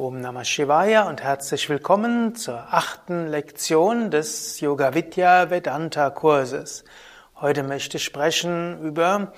Om 0.00 0.20
Namah 0.20 0.44
Shivaya 0.44 1.08
und 1.08 1.24
herzlich 1.24 1.68
willkommen 1.68 2.36
zur 2.36 2.72
achten 2.72 3.26
Lektion 3.26 4.12
des 4.12 4.60
Yoga 4.60 4.94
Vidya 4.94 5.50
Vedanta 5.50 6.10
Kurses. 6.10 6.84
Heute 7.40 7.64
möchte 7.64 7.96
ich 7.96 8.04
sprechen 8.04 8.80
über 8.80 9.32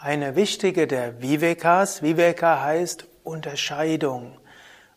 eine 0.00 0.34
wichtige 0.34 0.86
der 0.86 1.20
Vivekas. 1.20 2.02
Viveka 2.02 2.62
heißt 2.62 3.06
Unterscheidung. 3.22 4.38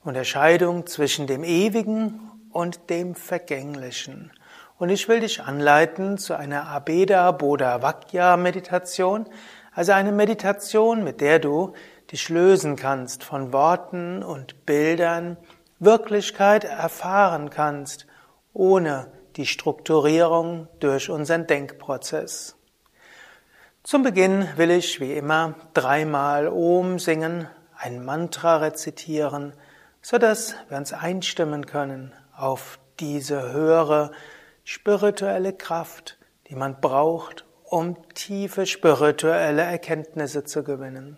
Unterscheidung 0.02 0.88
zwischen 0.88 1.28
dem 1.28 1.44
Ewigen 1.44 2.32
und 2.50 2.90
dem 2.90 3.14
Vergänglichen. 3.14 4.32
Und 4.78 4.88
ich 4.88 5.10
will 5.10 5.20
dich 5.20 5.42
anleiten 5.42 6.20
zu 6.20 6.36
einer 6.38 6.68
Abeda 6.68 7.32
Bodha 7.32 7.82
Vakya 7.82 8.38
Meditation, 8.38 9.26
also 9.74 9.92
eine 9.92 10.14
Meditation, 10.14 11.04
mit 11.04 11.20
der 11.20 11.40
du 11.40 11.74
dich 12.12 12.30
lösen 12.30 12.76
kannst 12.76 13.24
von 13.24 13.54
Worten 13.54 14.24
und 14.24 14.66
Bildern, 14.66 15.38
Wirklichkeit 15.80 16.64
erfahren 16.64 17.50
kannst, 17.50 18.06
ohne 18.54 19.12
die 19.38 19.46
Strukturierung 19.46 20.68
durch 20.80 21.10
unseren 21.10 21.48
Denkprozess. 21.48 22.56
Zum 23.84 24.04
Beginn 24.04 24.48
will 24.58 24.70
ich 24.70 25.00
wie 25.00 25.14
immer 25.14 25.56
dreimal 25.74 26.48
Om 26.48 27.00
singen, 27.00 27.48
ein 27.76 28.06
Mantra 28.06 28.58
rezitieren, 28.58 29.54
so 30.02 30.18
dass 30.18 30.56
wir 30.70 30.78
uns 30.78 30.94
einstimmen 30.94 31.66
können 31.66 32.14
auf 32.36 32.78
diese 33.00 33.52
höhere 33.52 34.12
spirituelle 34.64 35.54
Kraft, 35.54 36.20
die 36.48 36.56
man 36.56 36.80
braucht, 36.80 37.46
um 37.64 37.98
tiefe 38.14 38.66
spirituelle 38.66 39.64
Erkenntnisse 39.64 40.44
zu 40.44 40.64
gewinnen. 40.64 41.18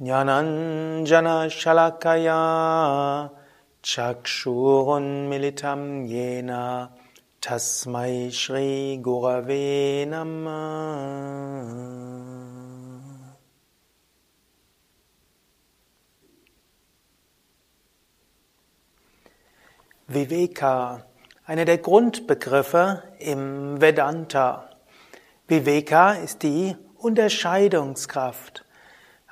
Jnananjana 0.00 1.50
Shalakaya 1.50 3.30
Chakshurun 3.82 5.28
Militam 5.28 6.08
Yena 6.08 6.88
Tasmai 7.42 8.32
Shri 8.32 8.98
Gurave 9.02 10.06
Namah 10.08 11.92
Viveka, 20.08 21.04
einer 21.46 21.64
der 21.64 21.78
Grundbegriffe 21.78 23.02
im 23.18 23.80
Vedanta. 23.80 24.70
Viveka 25.48 26.14
ist 26.14 26.42
die 26.42 26.76
Unterscheidungskraft. 26.96 28.64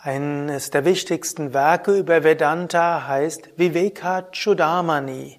Eines 0.03 0.71
der 0.71 0.87
wichtigsten 0.87 1.53
Werke 1.53 1.95
über 1.95 2.25
Vedanta 2.25 3.07
heißt 3.07 3.59
Viveka 3.59 4.31
Chudamani. 4.33 5.39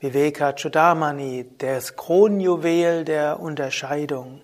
Viveka 0.00 0.54
Chudamani, 0.54 1.50
das 1.58 1.94
Kronjuwel 1.94 3.04
der 3.04 3.38
Unterscheidung. 3.38 4.40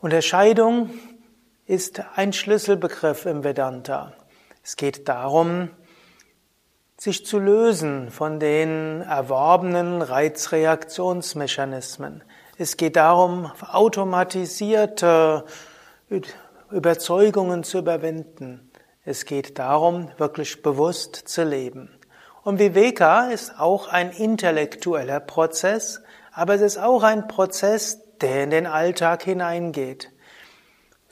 Unterscheidung 0.00 0.88
ist 1.66 2.02
ein 2.16 2.32
Schlüsselbegriff 2.32 3.26
im 3.26 3.44
Vedanta. 3.44 4.14
Es 4.64 4.76
geht 4.76 5.10
darum, 5.10 5.68
sich 6.96 7.26
zu 7.26 7.38
lösen 7.38 8.10
von 8.10 8.40
den 8.40 9.02
erworbenen 9.02 10.00
Reizreaktionsmechanismen. 10.00 12.24
Es 12.56 12.78
geht 12.78 12.96
darum, 12.96 13.52
automatisierte 13.60 15.44
Überzeugungen 16.70 17.64
zu 17.64 17.78
überwinden. 17.78 18.70
Es 19.04 19.24
geht 19.24 19.58
darum, 19.58 20.10
wirklich 20.18 20.62
bewusst 20.62 21.16
zu 21.16 21.42
leben. 21.44 21.88
Und 22.42 22.58
Viveka 22.58 23.30
ist 23.30 23.58
auch 23.58 23.88
ein 23.88 24.10
intellektueller 24.10 25.20
Prozess, 25.20 26.02
aber 26.30 26.54
es 26.54 26.60
ist 26.60 26.78
auch 26.78 27.02
ein 27.02 27.26
Prozess, 27.26 28.00
der 28.20 28.44
in 28.44 28.50
den 28.50 28.66
Alltag 28.66 29.22
hineingeht. 29.22 30.12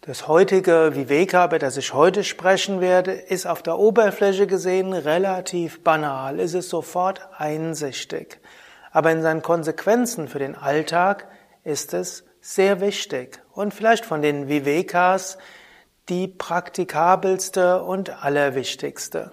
Das 0.02 0.28
heutige 0.28 0.94
Viveka, 0.94 1.46
über 1.46 1.58
das 1.58 1.78
ich 1.78 1.94
heute 1.94 2.22
sprechen 2.22 2.82
werde, 2.82 3.12
ist 3.12 3.46
auf 3.46 3.62
der 3.62 3.78
Oberfläche 3.78 4.46
gesehen 4.46 4.92
relativ 4.92 5.82
banal. 5.82 6.38
Es 6.38 6.52
ist 6.52 6.68
sofort 6.68 7.22
einsichtig. 7.38 8.40
Aber 8.92 9.10
in 9.10 9.22
seinen 9.22 9.42
Konsequenzen 9.42 10.28
für 10.28 10.38
den 10.38 10.54
Alltag 10.54 11.28
ist 11.64 11.94
es 11.94 12.25
sehr 12.46 12.80
wichtig 12.80 13.42
und 13.52 13.74
vielleicht 13.74 14.06
von 14.06 14.22
den 14.22 14.48
Vivekas 14.48 15.36
die 16.08 16.28
praktikabelste 16.28 17.82
und 17.82 18.22
allerwichtigste. 18.22 19.32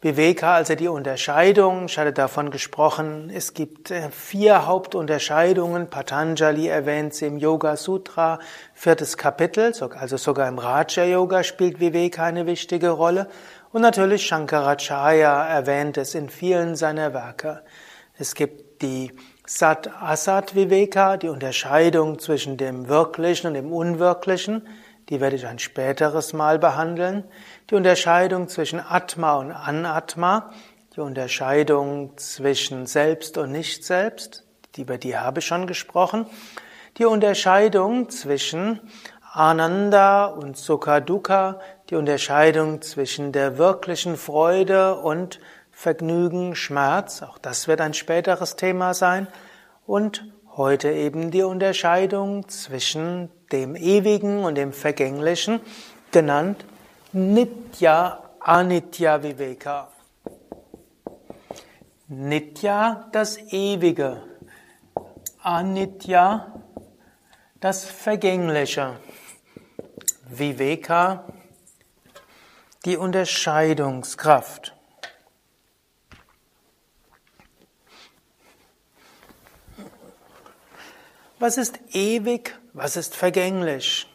Viveka, 0.00 0.54
also 0.54 0.74
die 0.74 0.88
Unterscheidung, 0.88 1.86
ich 1.86 1.98
hatte 1.98 2.14
davon 2.14 2.50
gesprochen, 2.50 3.30
es 3.34 3.52
gibt 3.52 3.90
äh, 3.90 4.10
vier 4.10 4.66
Hauptunterscheidungen, 4.66 5.90
Patanjali 5.90 6.68
erwähnt 6.68 7.12
sie 7.12 7.26
im 7.26 7.36
Yoga 7.36 7.76
Sutra, 7.76 8.38
viertes 8.72 9.18
Kapitel, 9.18 9.74
also 9.98 10.16
sogar 10.16 10.48
im 10.48 10.58
Raja 10.58 11.04
Yoga 11.04 11.42
spielt 11.42 11.80
Viveka 11.80 12.24
eine 12.24 12.46
wichtige 12.46 12.90
Rolle 12.90 13.28
und 13.72 13.82
natürlich 13.82 14.26
Shankaracharya 14.26 15.48
erwähnt 15.48 15.98
es 15.98 16.14
in 16.14 16.30
vielen 16.30 16.76
seiner 16.76 17.12
Werke. 17.12 17.62
Es 18.18 18.34
gibt 18.34 18.80
die 18.80 19.12
Sat 19.48 19.88
Asat 20.02 20.56
Viveka, 20.56 21.16
die 21.16 21.28
Unterscheidung 21.28 22.18
zwischen 22.18 22.56
dem 22.56 22.88
Wirklichen 22.88 23.46
und 23.46 23.54
dem 23.54 23.72
Unwirklichen, 23.72 24.66
die 25.08 25.20
werde 25.20 25.36
ich 25.36 25.46
ein 25.46 25.60
späteres 25.60 26.32
Mal 26.32 26.58
behandeln. 26.58 27.22
Die 27.70 27.76
Unterscheidung 27.76 28.48
zwischen 28.48 28.80
Atma 28.80 29.36
und 29.36 29.52
Anatma, 29.52 30.50
die 30.96 31.00
Unterscheidung 31.00 32.18
zwischen 32.18 32.86
Selbst 32.86 33.38
und 33.38 33.52
Nicht-Selbst, 33.52 34.44
über 34.76 34.98
die 34.98 35.16
habe 35.16 35.38
ich 35.38 35.46
schon 35.46 35.68
gesprochen. 35.68 36.26
Die 36.98 37.04
Unterscheidung 37.04 38.08
zwischen 38.10 38.80
Ananda 39.32 40.24
und 40.26 40.56
Sukha 40.56 40.98
Dukkha, 40.98 41.60
die 41.88 41.94
Unterscheidung 41.94 42.82
zwischen 42.82 43.30
der 43.30 43.58
wirklichen 43.58 44.16
Freude 44.16 44.96
und 44.96 45.38
Vergnügen, 45.78 46.54
Schmerz, 46.54 47.20
auch 47.20 47.36
das 47.36 47.68
wird 47.68 47.82
ein 47.82 47.92
späteres 47.92 48.56
Thema 48.56 48.94
sein. 48.94 49.28
Und 49.86 50.24
heute 50.56 50.90
eben 50.90 51.30
die 51.30 51.42
Unterscheidung 51.42 52.48
zwischen 52.48 53.30
dem 53.52 53.76
Ewigen 53.76 54.42
und 54.42 54.54
dem 54.54 54.72
Vergänglichen, 54.72 55.60
genannt 56.12 56.64
Nitya 57.12 58.22
Anitya 58.40 59.22
Viveka. 59.22 59.88
Nitya, 62.08 63.08
das 63.12 63.36
Ewige. 63.52 64.22
Anitya, 65.42 66.54
das 67.60 67.84
Vergängliche. 67.84 68.98
Viveka, 70.26 71.26
die 72.86 72.96
Unterscheidungskraft. 72.96 74.75
Was 81.38 81.58
ist 81.58 81.78
ewig, 81.92 82.58
was 82.72 82.96
ist 82.96 83.14
vergänglich? 83.14 84.10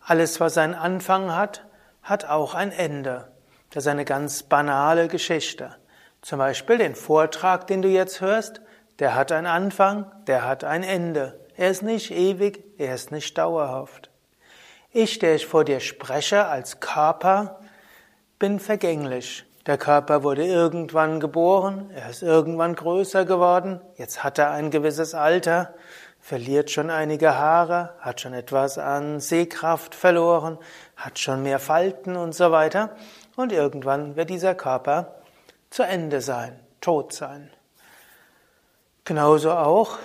Alles, 0.00 0.38
was 0.38 0.56
einen 0.56 0.76
Anfang 0.76 1.34
hat, 1.34 1.66
hat 2.00 2.26
auch 2.26 2.54
ein 2.54 2.70
Ende. 2.70 3.26
Das 3.70 3.84
ist 3.84 3.88
eine 3.88 4.04
ganz 4.04 4.44
banale 4.44 5.08
Geschichte. 5.08 5.74
Zum 6.22 6.38
Beispiel 6.38 6.78
den 6.78 6.94
Vortrag, 6.94 7.66
den 7.66 7.82
du 7.82 7.88
jetzt 7.88 8.20
hörst, 8.20 8.60
der 9.00 9.16
hat 9.16 9.32
einen 9.32 9.48
Anfang, 9.48 10.06
der 10.28 10.46
hat 10.46 10.62
ein 10.62 10.84
Ende. 10.84 11.40
Er 11.56 11.72
ist 11.72 11.82
nicht 11.82 12.12
ewig, 12.12 12.62
er 12.78 12.94
ist 12.94 13.10
nicht 13.10 13.36
dauerhaft. 13.36 14.10
Ich, 14.92 15.18
der 15.18 15.34
ich 15.34 15.48
vor 15.48 15.64
dir 15.64 15.80
spreche 15.80 16.46
als 16.46 16.78
Körper, 16.78 17.58
bin 18.38 18.60
vergänglich. 18.60 19.44
Der 19.66 19.78
Körper 19.78 20.22
wurde 20.22 20.44
irgendwann 20.46 21.18
geboren, 21.18 21.90
er 21.94 22.10
ist 22.10 22.22
irgendwann 22.22 22.76
größer 22.76 23.24
geworden, 23.24 23.80
jetzt 23.96 24.22
hat 24.22 24.38
er 24.38 24.50
ein 24.50 24.70
gewisses 24.70 25.14
Alter, 25.14 25.74
verliert 26.24 26.70
schon 26.70 26.88
einige 26.88 27.36
Haare, 27.36 27.92
hat 28.00 28.22
schon 28.22 28.32
etwas 28.32 28.78
an 28.78 29.20
Sehkraft 29.20 29.94
verloren, 29.94 30.56
hat 30.96 31.18
schon 31.18 31.42
mehr 31.42 31.58
Falten 31.58 32.16
und 32.16 32.34
so 32.34 32.50
weiter. 32.50 32.96
und 33.36 33.52
irgendwann 33.52 34.16
wird 34.16 34.30
dieser 34.30 34.54
Körper 34.54 35.16
zu 35.68 35.82
Ende 35.82 36.22
sein, 36.22 36.58
tot 36.80 37.12
sein. 37.12 37.50
Genauso 39.04 39.52
auch 39.52 39.98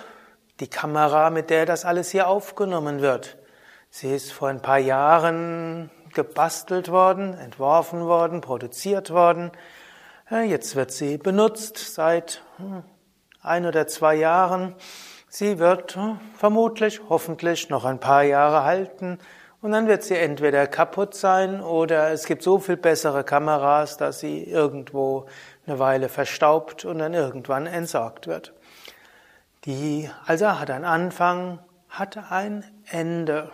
die 0.58 0.68
Kamera, 0.68 1.30
mit 1.30 1.48
der 1.48 1.64
das 1.64 1.86
alles 1.86 2.10
hier 2.10 2.28
aufgenommen 2.28 3.00
wird. 3.00 3.38
Sie 3.88 4.14
ist 4.14 4.30
vor 4.30 4.48
ein 4.48 4.60
paar 4.60 4.78
Jahren 4.78 5.90
gebastelt 6.12 6.90
worden, 6.90 7.32
entworfen 7.32 8.04
worden, 8.04 8.42
produziert 8.42 9.08
worden. 9.08 9.52
Jetzt 10.30 10.76
wird 10.76 10.92
sie 10.92 11.16
benutzt 11.16 11.78
seit 11.94 12.42
hm, 12.58 12.84
ein 13.40 13.64
oder 13.64 13.86
zwei 13.86 14.16
Jahren. 14.16 14.76
Sie 15.32 15.60
wird 15.60 15.96
vermutlich, 16.36 17.02
hoffentlich 17.08 17.70
noch 17.70 17.84
ein 17.84 18.00
paar 18.00 18.24
Jahre 18.24 18.64
halten 18.64 19.18
und 19.62 19.70
dann 19.70 19.86
wird 19.86 20.02
sie 20.02 20.16
entweder 20.16 20.66
kaputt 20.66 21.14
sein 21.14 21.60
oder 21.60 22.10
es 22.10 22.24
gibt 22.24 22.42
so 22.42 22.58
viel 22.58 22.76
bessere 22.76 23.22
Kameras, 23.22 23.96
dass 23.96 24.18
sie 24.18 24.42
irgendwo 24.42 25.26
eine 25.68 25.78
Weile 25.78 26.08
verstaubt 26.08 26.84
und 26.84 26.98
dann 26.98 27.14
irgendwann 27.14 27.68
entsorgt 27.68 28.26
wird. 28.26 28.54
Die 29.66 30.10
also 30.26 30.58
hat 30.58 30.68
einen 30.68 30.84
Anfang, 30.84 31.60
hat 31.88 32.32
ein 32.32 32.64
Ende. 32.90 33.52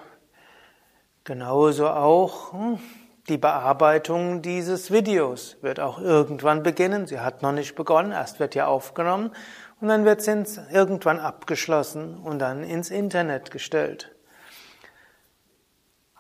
Genauso 1.25 1.89
auch 1.89 2.55
hm, 2.55 2.79
die 3.29 3.37
Bearbeitung 3.37 4.41
dieses 4.41 4.91
Videos 4.91 5.59
wird 5.61 5.81
auch 5.81 6.01
irgendwann 6.01 6.63
beginnen. 6.63 7.07
Sie 7.07 7.21
hat 7.21 7.43
noch 7.43 7.53
nicht 7.53 7.75
begonnen, 7.75 8.13
erst 8.13 8.41
wird 8.41 8.55
ja 8.55 8.67
aufgenommen 8.67 9.33
und 9.81 9.89
dann 9.89 10.05
wird 10.05 10.23
sie 10.23 10.45
irgendwann 10.73 11.19
abgeschlossen 11.19 12.19
und 12.19 12.39
dann 12.39 12.63
ins 12.63 12.91
Internet 12.91 13.51
gestellt. 13.51 14.15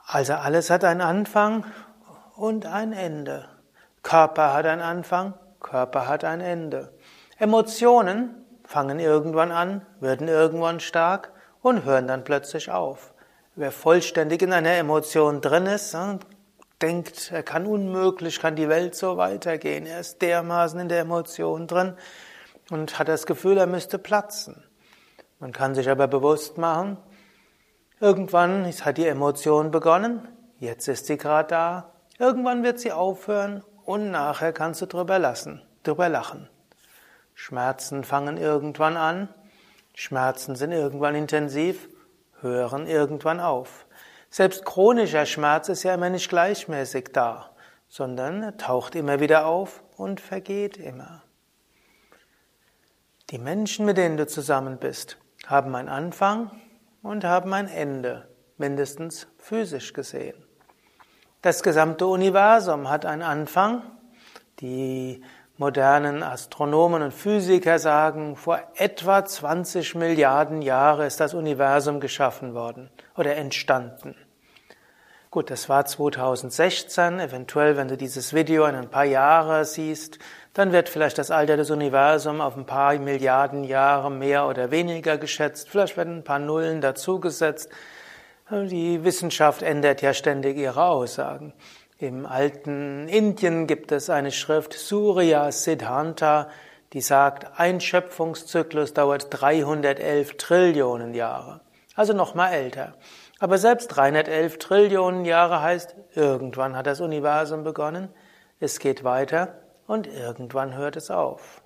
Also 0.06 0.35
alles 0.35 0.70
hat 0.70 0.85
einen 0.85 1.00
Anfang 1.00 1.64
und 2.37 2.67
ein 2.67 2.93
Ende. 2.93 3.49
Körper 4.03 4.53
hat 4.53 4.67
einen 4.67 4.82
Anfang, 4.82 5.35
Körper 5.61 6.06
hat 6.06 6.23
ein 6.23 6.41
Ende. 6.41 6.93
Emotionen 7.38 8.44
fangen 8.64 9.00
irgendwann 9.00 9.50
an, 9.50 9.85
werden 10.00 10.29
irgendwann 10.29 10.81
stark 10.81 11.32
und 11.62 11.85
hören 11.85 12.06
dann 12.06 12.25
plötzlich 12.25 12.70
auf. 12.70 13.14
Wer 13.56 13.73
vollständig 13.73 14.43
in 14.43 14.52
einer 14.52 14.75
Emotion 14.75 15.41
drin 15.41 15.67
ist, 15.67 15.97
denkt, 16.82 17.32
er 17.32 17.43
kann 17.43 17.67
unmöglich, 17.67 18.38
kann 18.38 18.55
die 18.55 18.69
Welt 18.69 18.94
so 18.94 19.17
weitergehen. 19.17 19.87
Er 19.87 20.00
ist 20.00 20.20
dermaßen 20.20 20.79
in 20.79 20.88
der 20.88 21.00
Emotion 21.00 21.67
drin 21.67 21.97
und 22.71 22.99
hat 22.99 23.09
das 23.09 23.27
Gefühl, 23.27 23.59
er 23.59 23.67
müsste 23.67 23.99
platzen. 23.99 24.65
Man 25.39 25.53
kann 25.53 25.75
sich 25.75 25.89
aber 25.89 26.09
bewusst 26.09 26.59
machen, 26.59 26.97
irgendwann 28.01 28.67
hat 28.67 28.99
die 28.99 29.07
Emotion 29.07 29.71
begonnen, 29.71 30.27
jetzt 30.59 30.89
ist 30.89 31.07
sie 31.07 31.17
gerade 31.17 31.49
da, 31.49 31.93
irgendwann 32.19 32.63
wird 32.63 32.81
sie 32.81 32.93
aufhören 32.93 33.63
und 33.85 34.11
nachher 34.11 34.53
kannst 34.53 34.83
du 34.83 34.87
drüber 34.87 35.19
lassen, 35.19 35.63
drüber 35.83 36.09
lachen. 36.09 36.49
Schmerzen 37.35 38.03
fangen 38.03 38.39
irgendwann 38.39 38.97
an, 38.97 39.29
Schmerzen 39.95 40.57
sind 40.57 40.73
irgendwann 40.73 41.15
intensiv 41.15 41.89
hören 42.41 42.87
irgendwann 42.87 43.41
auf. 43.41 43.87
Selbst 44.31 44.65
chronischer 44.65 45.27
Schmerz 45.27 45.69
ist 45.69 45.83
ja 45.83 45.95
immer 45.95 46.11
nicht 46.11 46.29
gleichmäßig 46.29 47.11
da, 47.12 47.51
sondern 47.89 48.57
taucht 48.59 48.95
immer 48.95 49.21
wieder 49.21 49.47
auf 49.47 49.83
und 49.97 50.21
vergeht 50.21 50.77
immer. 50.77 51.23
Die 53.31 53.38
Menschen, 53.38 53.87
mit 53.87 53.96
denen 53.96 54.17
du 54.17 54.28
zusammen 54.28 54.78
bist, 54.78 55.19
haben 55.49 55.75
einen 55.75 55.88
Anfang 55.88 56.52
und 57.02 57.25
haben 57.25 57.52
ein 57.55 57.67
Ende, 57.67 58.28
mindestens 58.56 59.26
physisch 59.37 59.93
gesehen. 59.93 60.37
Das 61.43 61.64
gesamte 61.64 62.06
Universum 62.06 62.88
hat 62.88 63.05
einen 63.05 63.23
Anfang. 63.23 63.82
Die 64.61 65.25
modernen 65.56 66.23
Astronomen 66.23 67.02
und 67.02 67.12
Physiker 67.12 67.81
sagen, 67.81 68.37
vor 68.37 68.61
etwa 68.76 69.25
20 69.25 69.96
Milliarden 69.96 70.62
Jahre 70.62 71.05
ist 71.05 71.19
das 71.19 71.34
Universum 71.34 71.99
geschaffen 71.99 72.55
worden 72.55 72.90
oder 73.17 73.34
entstanden. 73.34 74.14
Gut, 75.37 75.50
das 75.50 75.69
war 75.69 75.84
2016. 75.84 77.19
Eventuell, 77.19 77.76
wenn 77.76 77.88
du 77.88 77.96
dieses 77.96 78.32
Video 78.32 78.64
in 78.67 78.76
ein 78.76 78.88
paar 78.88 79.05
Jahre 79.05 79.64
siehst, 79.64 80.19
dann 80.56 80.73
wird 80.73 80.88
vielleicht 80.88 81.19
das 81.19 81.31
Alter 81.31 81.58
des 81.58 81.70
Universums 81.70 82.41
auf 82.41 82.56
ein 82.56 82.64
paar 82.64 82.99
Milliarden 82.99 83.62
Jahre 83.62 84.11
mehr 84.11 84.49
oder 84.49 84.70
weniger 84.70 85.19
geschätzt. 85.19 85.69
Vielleicht 85.69 85.99
werden 85.99 86.17
ein 86.17 86.25
paar 86.25 86.38
Nullen 86.38 86.81
dazugesetzt. 86.81 87.69
Die 88.50 89.05
Wissenschaft 89.05 89.61
ändert 89.61 90.00
ja 90.00 90.14
ständig 90.14 90.56
ihre 90.56 90.87
Aussagen. 90.87 91.53
Im 91.99 92.25
alten 92.25 93.06
Indien 93.06 93.67
gibt 93.67 93.93
es 93.93 94.08
eine 94.08 94.32
Schrift 94.32 94.73
Surya 94.73 95.53
Siddhanta, 95.53 96.49
die 96.94 97.02
sagt, 97.02 97.61
ein 97.61 97.82
Schöpfungszyklus 97.82 98.94
dauert 98.94 99.26
311 99.31 100.38
Trillionen 100.38 101.12
Jahre. 101.12 101.61
Also 101.94 102.14
noch 102.14 102.35
mal 102.35 102.49
älter. 102.49 102.94
Aber 103.41 103.59
selbst 103.59 103.88
311 103.88 104.56
Trillionen 104.56 105.26
Jahre 105.26 105.61
heißt, 105.61 105.97
irgendwann 106.14 106.76
hat 106.76 106.87
das 106.87 107.02
Universum 107.02 107.62
begonnen, 107.62 108.09
es 108.59 108.79
geht 108.79 109.05
weiter 109.05 109.59
und 109.87 110.06
irgendwann 110.06 110.77
hört 110.77 110.97
es 110.97 111.11
auf. 111.11 111.62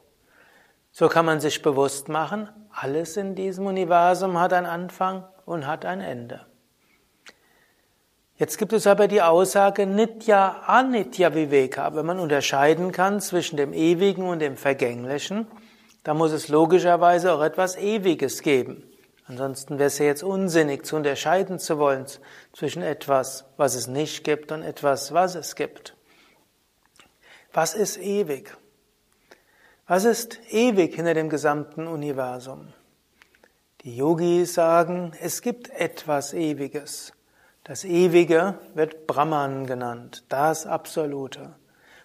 So 0.93 1.08
kann 1.08 1.26
man 1.26 1.40
sich 1.40 1.62
bewusst 1.62 2.08
machen, 2.08 2.49
alles 2.70 3.17
in 3.17 3.34
diesem 3.34 3.67
Universum 3.67 4.38
hat 4.38 4.52
einen 4.52 4.67
Anfang 4.67 5.25
und 5.44 5.67
hat 5.67 5.84
ein 5.84 6.00
Ende. 6.00 6.46
Jetzt 8.37 8.56
gibt 8.56 8.72
es 8.72 8.87
aber 8.87 9.06
die 9.06 9.20
Aussage 9.20 9.87
Nitya 9.87 10.62
Anitya 10.67 11.34
Viveka. 11.34 11.94
Wenn 11.94 12.06
man 12.06 12.19
unterscheiden 12.19 12.90
kann 12.90 13.20
zwischen 13.20 13.58
dem 13.58 13.75
Ewigen 13.75 14.26
und 14.26 14.38
dem 14.38 14.56
Vergänglichen, 14.56 15.46
dann 16.05 16.17
muss 16.17 16.32
es 16.32 16.49
logischerweise 16.49 17.34
auch 17.34 17.43
etwas 17.43 17.76
Ewiges 17.76 18.40
geben. 18.40 18.82
Ansonsten 19.26 19.78
wäre 19.78 19.88
es 19.88 19.99
ja 19.99 20.06
jetzt 20.06 20.22
unsinnig 20.22 20.87
zu 20.87 20.96
unterscheiden 20.96 21.58
zu 21.58 21.78
wollen 21.78 22.06
zwischen 22.52 22.82
etwas, 22.82 23.44
was 23.58 23.75
es 23.75 23.87
nicht 23.87 24.25
gibt 24.25 24.50
und 24.52 24.62
etwas, 24.62 25.12
was 25.12 25.34
es 25.34 25.55
gibt. 25.55 25.94
Was 27.52 27.75
ist 27.75 27.99
ewig? 27.99 28.56
Was 29.88 30.05
ist 30.05 30.38
ewig 30.50 30.94
hinter 30.94 31.14
dem 31.14 31.29
gesamten 31.29 31.88
Universum? 31.88 32.73
Die 33.82 33.97
Yogis 33.97 34.55
sagen, 34.55 35.12
es 35.20 35.43
gibt 35.43 35.69
etwas 35.70 36.32
Ewiges. 36.32 37.12
Das 37.64 37.85
Ewige 37.85 38.55
wird 38.75 39.08
Brahman 39.08 39.67
genannt, 39.67 40.25
das 40.29 40.64
Absolute. 40.64 41.56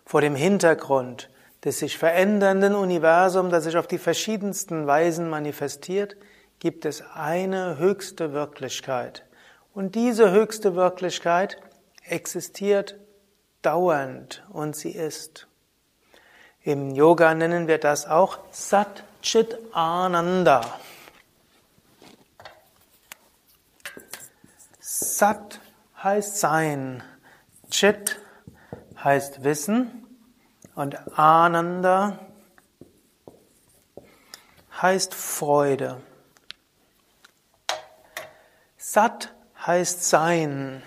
Vor 0.03 0.21
dem 0.21 0.33
Hintergrund 0.33 1.29
des 1.63 1.77
sich 1.77 1.97
verändernden 1.97 2.73
Universums, 2.73 3.51
das 3.51 3.65
sich 3.65 3.77
auf 3.77 3.87
die 3.87 3.99
verschiedensten 3.99 4.87
Weisen 4.87 5.29
manifestiert, 5.29 6.17
gibt 6.57 6.85
es 6.85 7.03
eine 7.13 7.77
höchste 7.77 8.33
Wirklichkeit. 8.33 9.25
Und 9.75 9.93
diese 9.93 10.31
höchste 10.31 10.75
Wirklichkeit 10.75 11.57
existiert 12.03 12.95
dauernd 13.65 14.43
und 14.49 14.75
sie 14.75 14.91
ist. 14.91 15.47
Im 16.61 16.91
Yoga 16.91 17.33
nennen 17.33 17.67
wir 17.67 17.77
das 17.77 18.05
auch 18.07 18.39
Sat 18.51 19.03
Chit 19.21 19.57
Ananda. 19.73 20.61
Sat 24.79 25.59
heißt 26.03 26.37
Sein, 26.39 27.03
Chit 27.69 28.19
heißt 29.03 29.43
Wissen 29.43 30.07
und 30.75 31.17
Ananda 31.17 32.19
heißt 34.81 35.13
Freude. 35.13 36.01
Sat 38.77 39.33
heißt 39.65 40.03
Sein. 40.03 40.83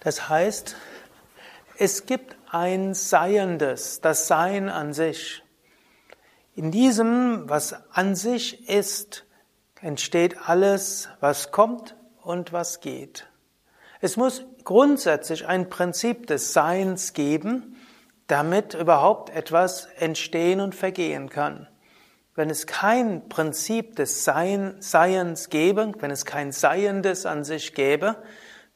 Das 0.00 0.28
heißt, 0.28 0.76
es 1.78 2.06
gibt 2.06 2.36
ein 2.50 2.94
Seiendes, 2.94 4.00
das 4.00 4.26
Sein 4.26 4.68
an 4.68 4.92
sich. 4.92 5.42
In 6.54 6.70
diesem, 6.70 7.48
was 7.48 7.74
an 7.92 8.16
sich 8.16 8.68
ist, 8.68 9.26
entsteht 9.80 10.48
alles, 10.48 11.08
was 11.20 11.52
kommt 11.52 11.96
und 12.22 12.52
was 12.52 12.80
geht. 12.80 13.28
Es 14.00 14.16
muss 14.16 14.44
grundsätzlich 14.64 15.46
ein 15.46 15.68
Prinzip 15.68 16.26
des 16.26 16.52
Seins 16.52 17.12
geben, 17.12 17.76
damit 18.26 18.74
überhaupt 18.74 19.30
etwas 19.30 19.86
entstehen 19.98 20.60
und 20.60 20.74
vergehen 20.74 21.28
kann. 21.28 21.68
Wenn 22.34 22.48
es 22.48 22.66
kein 22.66 23.28
Prinzip 23.28 23.96
des 23.96 24.24
Sein, 24.24 24.76
Seiens 24.80 25.50
gäbe, 25.50 25.92
wenn 25.98 26.10
es 26.10 26.24
kein 26.24 26.52
Seiendes 26.52 27.26
an 27.26 27.44
sich 27.44 27.74
gäbe, 27.74 28.16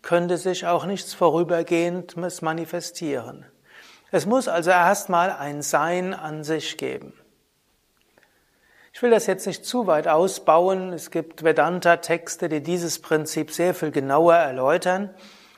könnte 0.04 0.36
sich 0.36 0.66
auch 0.66 0.86
nichts 0.86 1.14
Vorübergehendes 1.14 2.42
manifestieren. 2.42 3.44
Es 4.12 4.26
muss 4.26 4.46
also 4.46 4.70
erstmal 4.70 5.32
ein 5.32 5.62
Sein 5.62 6.14
an 6.14 6.44
sich 6.44 6.76
geben. 6.76 7.14
Ich 8.92 9.02
will 9.02 9.10
das 9.10 9.26
jetzt 9.26 9.44
nicht 9.44 9.64
zu 9.64 9.88
weit 9.88 10.06
ausbauen. 10.06 10.92
Es 10.92 11.10
gibt 11.10 11.42
Vedanta-Texte, 11.42 12.48
die 12.48 12.62
dieses 12.62 13.00
Prinzip 13.00 13.50
sehr 13.50 13.74
viel 13.74 13.90
genauer 13.90 14.36
erläutern. 14.36 15.10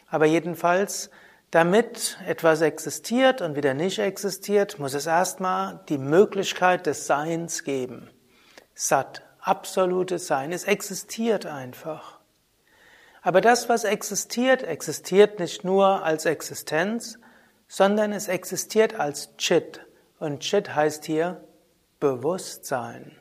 Aber 0.08 0.24
jedenfalls, 0.24 1.10
damit 1.50 2.16
etwas 2.26 2.62
existiert 2.62 3.42
und 3.42 3.56
wieder 3.56 3.74
nicht 3.74 3.98
existiert, 3.98 4.78
muss 4.78 4.94
es 4.94 5.04
erstmal 5.04 5.80
die 5.90 5.98
Möglichkeit 5.98 6.86
des 6.86 7.06
Seins 7.06 7.62
geben. 7.62 8.08
Sat, 8.74 9.22
absolutes 9.40 10.28
Sein, 10.28 10.52
es 10.52 10.64
existiert 10.64 11.44
einfach. 11.44 12.15
Aber 13.26 13.40
das, 13.40 13.68
was 13.68 13.82
existiert, 13.82 14.62
existiert 14.62 15.40
nicht 15.40 15.64
nur 15.64 16.04
als 16.04 16.26
Existenz, 16.26 17.18
sondern 17.66 18.12
es 18.12 18.28
existiert 18.28 19.00
als 19.00 19.36
Chit. 19.36 19.84
Und 20.20 20.38
Chit 20.38 20.76
heißt 20.76 21.04
hier 21.04 21.44
Bewusstsein. 21.98 23.18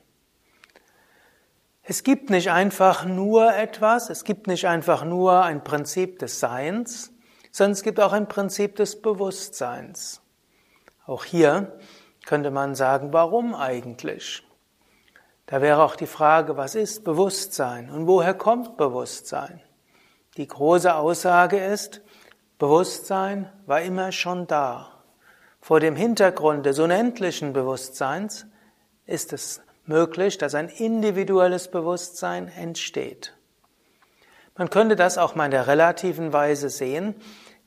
Es 1.81 2.03
gibt 2.03 2.29
nicht 2.29 2.51
einfach 2.51 3.03
nur 3.03 3.55
etwas, 3.55 4.11
es 4.11 4.23
gibt 4.23 4.45
nicht 4.45 4.67
einfach 4.67 5.03
nur 5.03 5.41
ein 5.41 5.63
Prinzip 5.63 6.19
des 6.19 6.39
Seins, 6.39 7.11
sondern 7.51 7.71
es 7.71 7.81
gibt 7.81 7.99
auch 7.99 8.13
ein 8.13 8.27
Prinzip 8.27 8.75
des 8.75 9.01
Bewusstseins. 9.01 10.21
Auch 11.07 11.25
hier 11.25 11.79
könnte 12.27 12.51
man 12.51 12.75
sagen, 12.75 13.11
warum 13.11 13.55
eigentlich? 13.55 14.43
Da 15.47 15.63
wäre 15.63 15.81
auch 15.81 15.95
die 15.95 16.05
Frage, 16.05 16.57
was 16.57 16.75
ist 16.75 17.03
Bewusstsein 17.03 17.89
und 17.89 18.05
woher 18.05 18.35
kommt 18.35 18.77
Bewusstsein? 18.77 19.64
Die 20.37 20.47
große 20.47 20.93
Aussage 20.93 21.57
ist, 21.57 22.01
Bewusstsein 22.57 23.49
war 23.65 23.81
immer 23.81 24.11
schon 24.11 24.47
da. 24.47 24.91
Vor 25.61 25.79
dem 25.79 25.95
Hintergrund 25.95 26.65
des 26.65 26.79
unendlichen 26.79 27.53
Bewusstseins 27.53 28.45
ist 29.05 29.33
es 29.33 29.61
möglich, 29.85 30.37
dass 30.37 30.55
ein 30.55 30.69
individuelles 30.69 31.69
Bewusstsein 31.69 32.49
entsteht. 32.49 33.35
Man 34.57 34.69
könnte 34.69 34.95
das 34.95 35.17
auch 35.17 35.35
mal 35.35 35.45
in 35.45 35.51
der 35.51 35.67
relativen 35.67 36.33
Weise 36.33 36.69
sehen, 36.69 37.15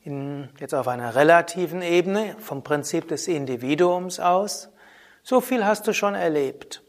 in, 0.03 0.49
jetzt 0.59 0.73
auf 0.73 0.87
einer 0.87 1.15
relativen 1.15 1.81
Ebene, 1.81 2.35
vom 2.39 2.63
Prinzip 2.63 3.07
des 3.07 3.27
Individuums 3.27 4.19
aus. 4.19 4.69
So 5.23 5.41
viel 5.41 5.65
hast 5.65 5.87
du 5.87 5.93
schon 5.93 6.15
erlebt. 6.15 6.83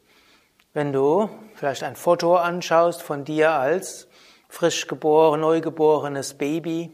Wenn 0.73 0.93
du 0.93 1.29
vielleicht 1.55 1.83
ein 1.83 1.97
Foto 1.97 2.37
anschaust 2.37 3.03
von 3.03 3.25
dir 3.25 3.53
als 3.53 4.09
frisch 4.51 4.87
geboren, 4.89 5.41
neugeborenes 5.41 6.35
Baby, 6.35 6.93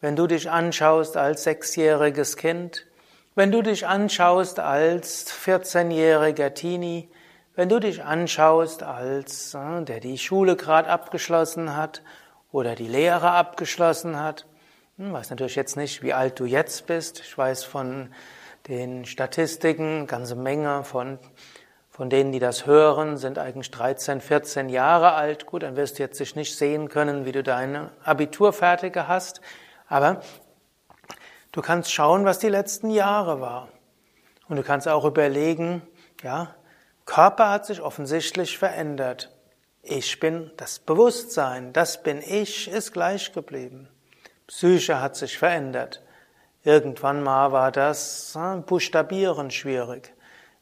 wenn 0.00 0.16
du 0.16 0.26
dich 0.26 0.50
anschaust 0.50 1.16
als 1.16 1.42
sechsjähriges 1.42 2.36
Kind, 2.36 2.86
wenn 3.34 3.52
du 3.52 3.60
dich 3.60 3.86
anschaust 3.86 4.60
als 4.60 5.30
14-jähriger 5.30 6.54
Teenie, 6.54 7.10
wenn 7.54 7.68
du 7.68 7.80
dich 7.80 8.02
anschaust 8.02 8.82
als 8.82 9.54
äh, 9.54 9.82
der 9.82 10.00
die 10.00 10.16
Schule 10.16 10.56
gerade 10.56 10.88
abgeschlossen 10.88 11.76
hat 11.76 12.02
oder 12.52 12.74
die 12.74 12.88
Lehre 12.88 13.32
abgeschlossen 13.32 14.18
hat, 14.18 14.46
hm, 14.96 15.12
weiß 15.12 15.30
natürlich 15.30 15.56
jetzt 15.56 15.76
nicht, 15.76 16.02
wie 16.02 16.12
alt 16.12 16.38
du 16.38 16.44
jetzt 16.44 16.86
bist. 16.86 17.20
Ich 17.20 17.36
weiß 17.36 17.64
von 17.64 18.10
den 18.68 19.04
Statistiken, 19.04 20.06
ganze 20.06 20.36
Menge 20.36 20.84
von, 20.84 21.18
von 21.96 22.10
denen, 22.10 22.30
die 22.30 22.40
das 22.40 22.66
hören, 22.66 23.16
sind 23.16 23.38
eigentlich 23.38 23.70
13, 23.70 24.20
14 24.20 24.68
Jahre 24.68 25.14
alt. 25.14 25.46
Gut, 25.46 25.62
dann 25.62 25.76
wirst 25.76 25.98
du 25.98 26.02
jetzt 26.02 26.18
sich 26.18 26.36
nicht 26.36 26.54
sehen 26.54 26.90
können, 26.90 27.24
wie 27.24 27.32
du 27.32 27.42
deine 27.42 27.90
Abitur 28.04 28.52
fertige 28.52 29.08
hast. 29.08 29.40
Aber 29.88 30.20
du 31.52 31.62
kannst 31.62 31.90
schauen, 31.90 32.26
was 32.26 32.38
die 32.38 32.50
letzten 32.50 32.90
Jahre 32.90 33.40
war. 33.40 33.68
Und 34.46 34.56
du 34.56 34.62
kannst 34.62 34.86
auch 34.86 35.06
überlegen, 35.06 35.80
ja, 36.22 36.54
Körper 37.06 37.48
hat 37.48 37.64
sich 37.64 37.80
offensichtlich 37.80 38.58
verändert. 38.58 39.34
Ich 39.80 40.20
bin 40.20 40.50
das 40.58 40.78
Bewusstsein, 40.78 41.72
das 41.72 42.02
bin 42.02 42.20
ich, 42.20 42.68
ist 42.68 42.92
gleich 42.92 43.32
geblieben. 43.32 43.88
Psyche 44.48 45.00
hat 45.00 45.16
sich 45.16 45.38
verändert. 45.38 46.02
Irgendwann 46.62 47.22
mal 47.22 47.52
war 47.52 47.72
das 47.72 48.34
hm, 48.34 48.64
Buchstabieren 48.64 49.50
schwierig. 49.50 50.12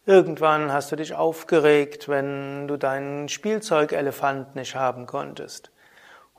Irgendwann 0.06 0.70
hast 0.70 0.92
du 0.92 0.96
dich 0.96 1.14
aufgeregt, 1.14 2.08
wenn 2.08 2.68
du 2.68 2.76
deinen 2.76 3.30
Spielzeugelefant 3.30 4.54
nicht 4.54 4.74
haben 4.74 5.06
konntest. 5.06 5.70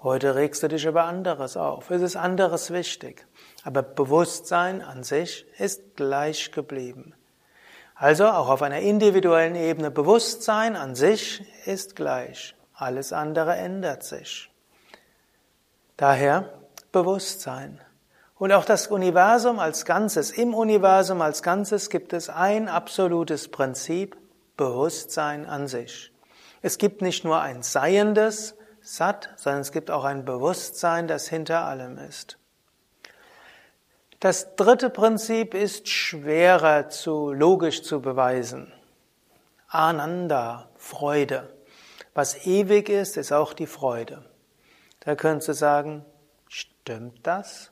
Heute 0.04 0.36
regst 0.36 0.62
du 0.62 0.68
dich 0.68 0.86
über 0.86 1.06
anderes 1.06 1.58
auf. 1.58 1.90
Es 1.90 2.04
ist 2.04 2.16
anderes 2.16 2.72
wichtig. 2.72 3.26
Aber 3.64 3.82
Bewusstsein 3.82 4.84
an 4.84 5.04
sich 5.04 5.48
ist 5.58 5.96
gleich 5.96 6.52
geblieben. 6.52 7.16
Also 7.96 8.28
auch 8.28 8.50
auf 8.50 8.62
einer 8.62 8.82
individuellen 8.82 9.56
Ebene 9.56 9.90
Bewusstsein 9.90 10.76
an 10.76 10.94
sich 10.94 11.42
ist 11.66 11.96
gleich. 11.96 12.56
Alles 12.76 13.14
andere 13.14 13.56
ändert 13.56 14.04
sich. 14.04 14.52
Daher 15.98 16.54
Bewusstsein. 16.92 17.82
Und 18.38 18.52
auch 18.52 18.66
das 18.66 18.88
Universum 18.88 19.60
als 19.60 19.86
Ganzes, 19.86 20.32
im 20.32 20.54
Universum 20.54 21.22
als 21.22 21.42
Ganzes 21.42 21.90
gibt 21.90 22.14
es 22.14 22.30
ein 22.30 22.68
absolutes 22.68 23.48
Prinzip, 23.48 24.18
Bewusstsein 24.58 25.46
an 25.46 25.68
sich. 25.68 26.12
Es 26.62 26.78
gibt 26.78 27.02
nicht 27.02 27.24
nur 27.24 27.42
ein 27.42 27.64
Seiendes, 27.64 28.56
Sat, 28.82 29.30
sondern 29.38 29.62
es 29.62 29.72
gibt 29.72 29.90
auch 29.90 30.04
ein 30.04 30.26
Bewusstsein, 30.26 31.08
das 31.08 31.28
hinter 31.28 31.66
allem 31.66 31.98
ist. 31.98 32.38
Das 34.20 34.56
dritte 34.56 34.92
Prinzip 34.92 35.56
ist 35.56 35.90
schwerer 35.90 36.90
zu 36.90 37.34
logisch 37.34 37.82
zu 37.82 38.00
beweisen. 38.00 38.72
Ananda, 39.68 40.70
Freude. 40.76 41.52
Was 42.14 42.46
ewig 42.46 42.90
ist, 42.90 43.18
ist 43.18 43.32
auch 43.32 43.54
die 43.54 43.68
Freude. 43.68 44.24
Da 45.00 45.16
könntest 45.16 45.50
du 45.50 45.54
sagen, 45.54 46.06
Stimmt 46.48 47.26
das? 47.26 47.72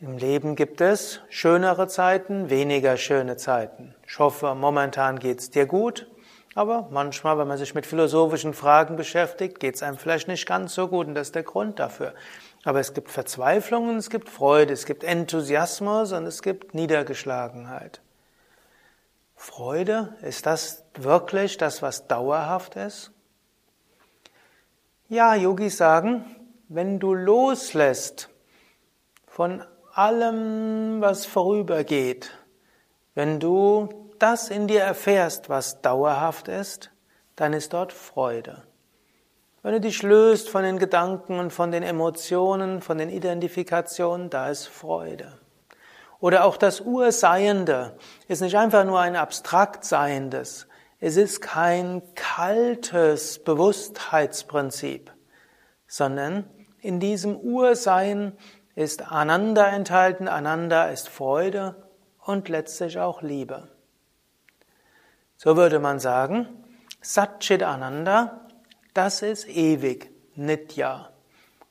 Im 0.00 0.16
Leben 0.16 0.54
gibt 0.54 0.80
es 0.80 1.20
schönere 1.28 1.88
Zeiten, 1.88 2.50
weniger 2.50 2.96
schöne 2.96 3.36
Zeiten. 3.36 3.96
Ich 4.06 4.20
hoffe, 4.20 4.54
momentan 4.54 5.18
geht's 5.18 5.50
dir 5.50 5.66
gut, 5.66 6.08
aber 6.54 6.86
manchmal, 6.92 7.36
wenn 7.36 7.48
man 7.48 7.58
sich 7.58 7.74
mit 7.74 7.84
philosophischen 7.84 8.54
Fragen 8.54 8.94
beschäftigt, 8.94 9.58
geht's 9.58 9.82
einem 9.82 9.98
vielleicht 9.98 10.28
nicht 10.28 10.46
ganz 10.46 10.76
so 10.76 10.86
gut 10.86 11.08
und 11.08 11.16
das 11.16 11.28
ist 11.28 11.34
der 11.34 11.42
Grund 11.42 11.80
dafür. 11.80 12.14
Aber 12.62 12.78
es 12.78 12.94
gibt 12.94 13.10
Verzweiflung 13.10 13.88
und 13.88 13.96
es 13.96 14.08
gibt 14.08 14.28
Freude, 14.28 14.72
es 14.72 14.86
gibt 14.86 15.02
Enthusiasmus 15.02 16.12
und 16.12 16.26
es 16.26 16.42
gibt 16.42 16.74
Niedergeschlagenheit. 16.74 18.00
Freude, 19.34 20.14
ist 20.22 20.46
das 20.46 20.84
wirklich 20.94 21.56
das, 21.56 21.82
was 21.82 22.06
dauerhaft 22.06 22.76
ist? 22.76 23.10
Ja, 25.08 25.34
Yogis 25.34 25.76
sagen, 25.76 26.24
wenn 26.68 27.00
du 27.00 27.14
loslässt 27.14 28.30
von 29.26 29.64
allem, 29.98 31.00
was 31.00 31.26
vorübergeht, 31.26 32.30
wenn 33.14 33.40
du 33.40 33.88
das 34.20 34.48
in 34.48 34.68
dir 34.68 34.82
erfährst, 34.82 35.48
was 35.48 35.82
dauerhaft 35.82 36.46
ist, 36.48 36.90
dann 37.34 37.52
ist 37.52 37.72
dort 37.72 37.92
Freude. 37.92 38.62
Wenn 39.62 39.72
du 39.72 39.80
dich 39.80 40.02
löst 40.02 40.48
von 40.48 40.62
den 40.62 40.78
Gedanken 40.78 41.40
und 41.40 41.52
von 41.52 41.72
den 41.72 41.82
Emotionen, 41.82 42.80
von 42.80 42.98
den 42.98 43.10
Identifikationen, 43.10 44.30
da 44.30 44.48
ist 44.48 44.66
Freude. 44.66 45.38
Oder 46.20 46.44
auch 46.44 46.56
das 46.56 46.80
Urseiende 46.80 47.96
ist 48.28 48.40
nicht 48.40 48.56
einfach 48.56 48.84
nur 48.84 49.00
ein 49.00 49.16
abstrakt 49.16 49.84
Seiendes. 49.84 50.68
Es 51.00 51.16
ist 51.16 51.40
kein 51.40 52.02
kaltes 52.14 53.42
Bewusstheitsprinzip, 53.42 55.12
sondern 55.86 56.48
in 56.80 57.00
diesem 57.00 57.36
Ursein 57.36 58.36
ist 58.78 59.10
Ananda 59.10 59.66
enthalten, 59.66 60.28
Ananda 60.28 60.84
ist 60.84 61.08
Freude 61.08 61.74
und 62.20 62.48
letztlich 62.48 63.00
auch 63.00 63.22
Liebe. 63.22 63.66
So 65.36 65.56
würde 65.56 65.80
man 65.80 65.98
sagen, 65.98 66.46
Satchit 67.00 67.64
Ananda, 67.64 68.46
das 68.94 69.22
ist 69.22 69.48
ewig, 69.48 70.12
Nitya. 70.36 71.10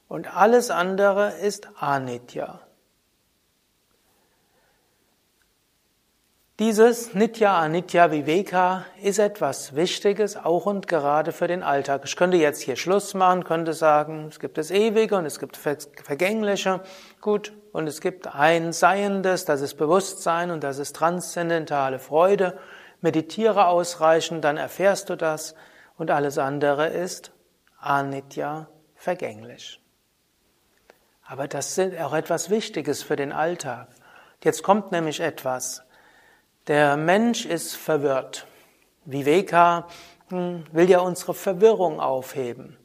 Und 0.10 0.36
alles 0.36 0.70
andere 0.70 1.30
ist 1.30 1.70
Anitya. 1.80 2.67
Dieses 6.60 7.14
Nitya 7.14 7.60
Anitya 7.60 8.10
Viveka 8.10 8.84
ist 9.04 9.20
etwas 9.20 9.76
Wichtiges, 9.76 10.38
auch 10.38 10.66
und 10.66 10.88
gerade 10.88 11.32
für 11.32 11.48
den 11.48 11.62
Alltag. 11.62 12.02
Ich 12.06 12.16
könnte 12.16 12.38
jetzt 12.38 12.62
hier 12.62 12.76
Schluss 12.76 13.14
machen, 13.14 13.44
könnte 13.44 13.74
sagen, 13.74 14.26
es 14.30 14.40
gibt 14.40 14.58
das 14.58 14.72
Ewige 14.72 15.18
und 15.18 15.28
es 15.28 15.38
gibt 15.38 15.56
Vergängliche. 15.56 16.82
Gut, 17.22 17.54
und 17.74 17.86
es 17.86 18.02
gibt 18.02 18.34
ein 18.34 18.74
Seiendes, 18.74 19.46
das 19.46 19.62
ist 19.62 19.76
Bewusstsein 19.76 20.50
und 20.50 20.64
das 20.64 20.80
ist 20.80 20.96
transzendentale 20.96 22.00
Freude. 22.00 22.58
Meditiere 23.02 23.68
ausreichend, 23.68 24.44
dann 24.44 24.58
erfährst 24.58 25.12
du 25.12 25.16
das 25.16 25.54
und 25.96 26.10
alles 26.10 26.40
andere 26.40 26.88
ist 26.88 27.34
Anitya, 27.78 28.68
vergänglich. 28.96 29.80
Aber 31.24 31.48
das 31.48 31.78
ist 31.78 32.00
auch 32.02 32.16
etwas 32.16 32.50
Wichtiges 32.50 33.04
für 33.04 33.16
den 33.16 33.32
Alltag. 33.32 33.90
Jetzt 34.44 34.64
kommt 34.64 34.92
nämlich 34.92 35.20
etwas. 35.20 35.84
Der 36.68 36.98
Mensch 36.98 37.46
ist 37.46 37.76
verwirrt. 37.76 38.46
Viveka 39.06 39.88
hm, 40.30 40.66
will 40.72 40.90
ja 40.90 41.00
unsere 41.00 41.34
Verwirrung 41.34 42.00
aufheben. 42.00 42.78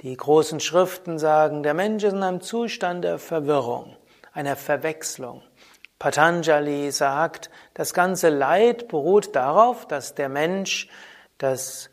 Die 0.00 0.16
großen 0.16 0.60
Schriften 0.60 1.18
sagen, 1.18 1.62
der 1.62 1.74
Mensch 1.74 2.02
ist 2.04 2.14
in 2.14 2.22
einem 2.22 2.40
Zustand 2.40 3.04
der 3.04 3.18
Verwirrung. 3.18 3.96
einer 4.32 4.56
Verwechslung. 4.56 5.42
Patanjali 5.98 6.90
sagt, 6.90 7.50
das 7.74 7.94
ganze 7.94 8.28
Leid 8.30 8.88
beruht 8.88 9.36
darauf, 9.36 9.86
dass 9.86 10.14
der 10.14 10.28
Mensch 10.28 10.88
das 11.38 11.90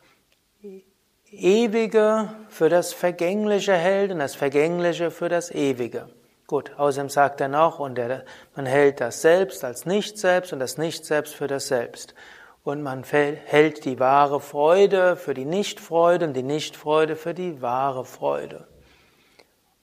Ewige 1.31 2.33
für 2.47 2.69
das 2.69 2.93
Vergängliche 2.93 3.73
hält 3.73 4.11
und 4.11 4.19
das 4.19 4.35
Vergängliche 4.35 5.11
für 5.11 5.29
das 5.29 5.51
Ewige. 5.51 6.09
Gut, 6.49 6.71
außerdem 6.77 7.09
sagt 7.09 7.41
er 7.41 7.47
noch, 7.47 7.77
und 7.77 7.93
der, 7.93 8.23
man 8.55 8.65
hält 8.65 9.01
das 9.01 9.21
Selbst 9.21 9.63
als 9.63 9.85
Nicht-Selbst 9.85 10.51
und 10.51 10.57
das 10.57 10.79
Nicht-Selbst 10.79 11.35
für 11.35 11.45
das 11.45 11.67
Selbst. 11.67 12.15
Und 12.63 12.81
man 12.81 13.03
hält 13.03 13.85
die 13.85 13.99
wahre 13.99 14.39
Freude 14.39 15.15
für 15.15 15.35
die 15.35 15.45
Nichtfreude 15.45 16.25
und 16.25 16.33
die 16.33 16.41
Nichtfreude 16.41 17.15
für 17.15 17.35
die 17.35 17.61
wahre 17.61 18.03
Freude. 18.03 18.67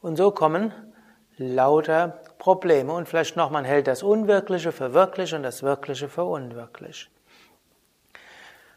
Und 0.01 0.17
so 0.17 0.33
kommen 0.33 0.75
lauter 1.37 2.21
Probleme. 2.39 2.93
Und 2.95 3.09
vielleicht 3.09 3.37
noch, 3.37 3.51
man 3.51 3.65
hält 3.65 3.87
das 3.87 4.03
Unwirkliche 4.03 4.73
für 4.73 4.93
wirklich 4.93 5.35
und 5.35 5.45
das 5.45 5.63
Wirkliche 5.63 6.09
für 6.09 6.25
unwirklich. 6.25 7.09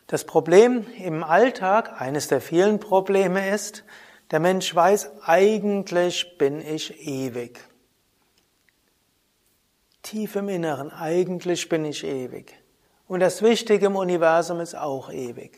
Das 0.05 0.25
Problem 0.25 0.86
im 1.00 1.24
Alltag, 1.24 2.00
eines 2.00 2.27
der 2.27 2.39
vielen 2.39 2.79
Probleme 2.79 3.50
ist, 3.50 3.84
der 4.29 4.39
Mensch 4.39 4.75
weiß, 4.75 5.24
eigentlich 5.24 6.38
bin 6.38 6.62
ich 6.62 7.08
ewig. 7.08 7.60
Tief 10.01 10.36
im 10.36 10.50
Inneren, 10.50 10.91
eigentlich 10.91 11.70
bin 11.70 11.86
ich 11.86 12.03
ewig. 12.03 12.56
Und 13.08 13.20
das 13.20 13.41
Wichtige 13.41 13.88
im 13.88 13.96
Universum 13.96 14.60
ist 14.60 14.75
auch 14.75 15.12
ewig. 15.12 15.58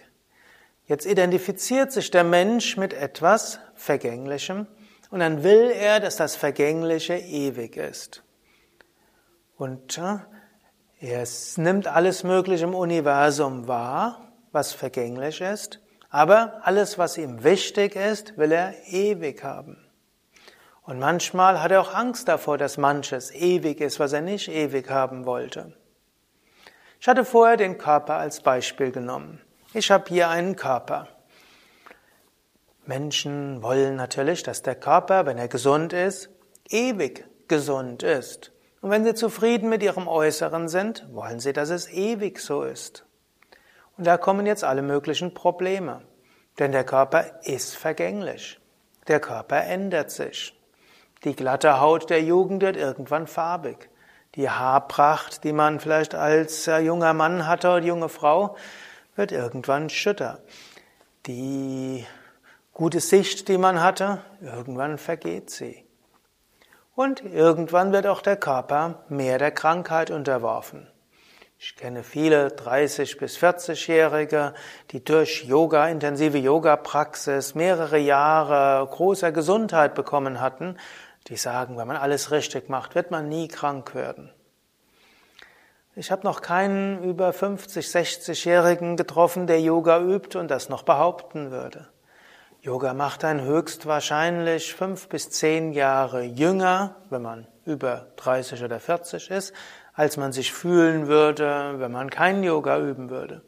Jetzt 0.87 1.05
identifiziert 1.05 1.91
sich 1.91 2.11
der 2.11 2.23
Mensch 2.23 2.77
mit 2.77 2.93
etwas 2.93 3.59
Vergänglichem 3.75 4.67
und 5.09 5.19
dann 5.19 5.43
will 5.43 5.71
er, 5.71 5.99
dass 5.99 6.15
das 6.15 6.35
Vergängliche 6.35 7.15
ewig 7.15 7.77
ist. 7.77 8.23
Und 9.57 9.97
er 9.97 10.25
nimmt 11.57 11.87
alles 11.87 12.23
Mögliche 12.23 12.63
im 12.63 12.75
Universum 12.75 13.67
wahr, 13.67 14.33
was 14.51 14.73
vergänglich 14.73 15.41
ist, 15.41 15.79
aber 16.09 16.61
alles, 16.63 16.97
was 16.97 17.17
ihm 17.17 17.43
wichtig 17.43 17.95
ist, 17.95 18.37
will 18.37 18.51
er 18.51 18.73
ewig 18.87 19.43
haben. 19.43 19.77
Und 20.83 20.99
manchmal 20.99 21.61
hat 21.61 21.71
er 21.71 21.81
auch 21.81 21.93
Angst 21.93 22.27
davor, 22.27 22.57
dass 22.57 22.77
manches 22.77 23.31
ewig 23.31 23.81
ist, 23.81 23.99
was 23.99 24.13
er 24.13 24.21
nicht 24.21 24.49
ewig 24.49 24.89
haben 24.89 25.25
wollte. 25.25 25.73
Ich 26.99 27.07
hatte 27.07 27.25
vorher 27.25 27.57
den 27.57 27.77
Körper 27.77 28.15
als 28.15 28.41
Beispiel 28.41 28.91
genommen. 28.91 29.41
Ich 29.73 29.89
habe 29.91 30.05
hier 30.07 30.29
einen 30.29 30.55
Körper. 30.55 31.07
Menschen 32.85 33.61
wollen 33.61 33.95
natürlich, 33.95 34.43
dass 34.43 34.63
der 34.63 34.75
Körper, 34.75 35.25
wenn 35.25 35.37
er 35.37 35.47
gesund 35.47 35.93
ist, 35.93 36.29
ewig 36.69 37.25
gesund 37.47 38.03
ist. 38.03 38.51
Und 38.81 38.89
wenn 38.89 39.05
sie 39.05 39.13
zufrieden 39.13 39.69
mit 39.69 39.83
ihrem 39.83 40.07
Äußeren 40.07 40.67
sind, 40.67 41.07
wollen 41.11 41.39
sie, 41.39 41.53
dass 41.53 41.69
es 41.69 41.89
ewig 41.89 42.39
so 42.39 42.63
ist. 42.63 43.05
Und 43.97 44.07
da 44.07 44.17
kommen 44.17 44.45
jetzt 44.47 44.63
alle 44.63 44.81
möglichen 44.81 45.33
Probleme. 45.33 46.01
Denn 46.59 46.71
der 46.71 46.83
Körper 46.83 47.41
ist 47.43 47.75
vergänglich. 47.75 48.59
Der 49.07 49.19
Körper 49.19 49.63
ändert 49.63 50.11
sich. 50.11 50.59
Die 51.23 51.35
glatte 51.35 51.79
Haut 51.79 52.09
der 52.09 52.23
Jugend 52.23 52.63
wird 52.63 52.77
irgendwann 52.77 53.27
farbig. 53.27 53.89
Die 54.35 54.49
Haarpracht, 54.49 55.43
die 55.43 55.53
man 55.53 55.79
vielleicht 55.79 56.15
als 56.15 56.65
junger 56.65 57.13
Mann 57.13 57.45
hatte 57.45 57.67
oder 57.67 57.83
junge 57.83 58.09
Frau, 58.09 58.55
wird 59.15 59.31
irgendwann 59.31 59.89
schütter. 59.89 60.39
Die 61.27 62.07
gute 62.73 62.99
Sicht, 63.01 63.49
die 63.49 63.59
man 63.59 63.81
hatte, 63.81 64.19
irgendwann 64.41 64.97
vergeht 64.97 65.51
sie. 65.51 65.85
Und 66.95 67.21
irgendwann 67.23 67.91
wird 67.91 68.07
auch 68.07 68.21
der 68.21 68.37
Körper 68.37 69.03
mehr 69.07 69.37
der 69.37 69.51
Krankheit 69.51 70.09
unterworfen. 70.09 70.87
Ich 71.59 71.75
kenne 71.75 72.03
viele 72.03 72.49
30 72.49 73.19
bis 73.19 73.37
40-Jährige, 73.37 74.55
die 74.89 75.03
durch 75.03 75.43
Yoga, 75.43 75.87
intensive 75.87 76.39
Yoga-Praxis 76.39 77.53
mehrere 77.53 77.99
Jahre 77.99 78.87
großer 78.87 79.31
Gesundheit 79.31 79.93
bekommen 79.93 80.41
hatten, 80.41 80.77
die 81.31 81.37
sagen, 81.37 81.77
wenn 81.77 81.87
man 81.87 81.95
alles 81.95 82.29
richtig 82.29 82.67
macht, 82.69 82.93
wird 82.93 83.09
man 83.09 83.29
nie 83.29 83.47
krank 83.47 83.95
werden. 83.95 84.31
Ich 85.95 86.11
habe 86.11 86.25
noch 86.25 86.41
keinen 86.41 87.03
über 87.03 87.31
50, 87.31 87.85
60-Jährigen 87.85 88.97
getroffen, 88.97 89.47
der 89.47 89.61
Yoga 89.61 90.01
übt 90.01 90.37
und 90.37 90.51
das 90.51 90.67
noch 90.67 90.83
behaupten 90.83 91.49
würde. 91.49 91.87
Yoga 92.59 92.93
macht 92.93 93.23
einen 93.23 93.45
höchstwahrscheinlich 93.45 94.75
fünf 94.75 95.07
bis 95.07 95.29
zehn 95.29 95.71
Jahre 95.71 96.21
jünger, 96.21 96.97
wenn 97.09 97.21
man 97.21 97.47
über 97.65 98.07
30 98.17 98.63
oder 98.65 98.81
40 98.81 99.31
ist, 99.31 99.53
als 99.93 100.17
man 100.17 100.33
sich 100.33 100.51
fühlen 100.51 101.07
würde, 101.07 101.75
wenn 101.77 101.93
man 101.93 102.09
kein 102.09 102.43
Yoga 102.43 102.77
üben 102.77 103.09
würde. 103.09 103.41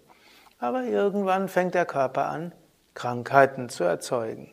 Aber 0.58 0.84
irgendwann 0.84 1.50
fängt 1.50 1.76
der 1.76 1.86
Körper 1.86 2.30
an, 2.30 2.54
Krankheiten 2.93 3.67
zu 3.67 3.84
erzeugen. 3.84 4.52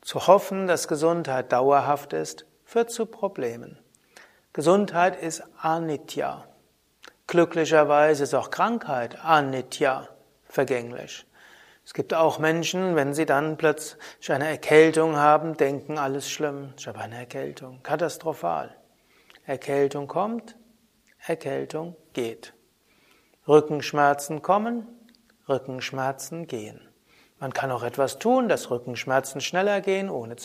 Zu 0.00 0.28
hoffen, 0.28 0.68
dass 0.68 0.86
Gesundheit 0.86 1.52
dauerhaft 1.52 2.12
ist, 2.12 2.46
führt 2.72 2.90
zu 2.90 3.04
Problemen. 3.04 3.78
Gesundheit 4.54 5.22
ist 5.22 5.42
anitya. 5.60 6.46
Glücklicherweise 7.26 8.22
ist 8.22 8.32
auch 8.32 8.50
Krankheit 8.50 9.22
anitya, 9.22 10.08
vergänglich. 10.46 11.26
Es 11.84 11.92
gibt 11.92 12.14
auch 12.14 12.38
Menschen, 12.38 12.96
wenn 12.96 13.12
sie 13.12 13.26
dann 13.26 13.58
plötzlich 13.58 14.32
eine 14.32 14.48
Erkältung 14.48 15.16
haben, 15.16 15.54
denken, 15.58 15.98
alles 15.98 16.30
schlimm, 16.30 16.72
ich 16.78 16.88
habe 16.88 17.00
eine 17.00 17.16
Erkältung, 17.16 17.82
katastrophal. 17.82 18.74
Erkältung 19.44 20.06
kommt, 20.08 20.56
Erkältung 21.26 21.94
geht. 22.14 22.54
Rückenschmerzen 23.46 24.40
kommen, 24.40 24.86
Rückenschmerzen 25.46 26.46
gehen. 26.46 26.80
Man 27.38 27.52
kann 27.52 27.70
auch 27.70 27.82
etwas 27.82 28.18
tun, 28.18 28.48
dass 28.48 28.70
Rückenschmerzen 28.70 29.40
schneller 29.40 29.80
gehen, 29.80 30.08
ohne, 30.08 30.36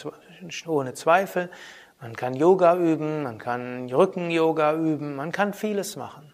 ohne 0.65 0.93
Zweifel. 0.95 1.51
Man 1.99 2.15
kann 2.15 2.35
Yoga 2.35 2.75
üben, 2.75 3.23
man 3.23 3.39
kann 3.39 3.89
Rücken-Yoga 3.91 4.73
üben, 4.75 5.15
man 5.15 5.31
kann 5.31 5.53
vieles 5.53 5.95
machen. 5.95 6.33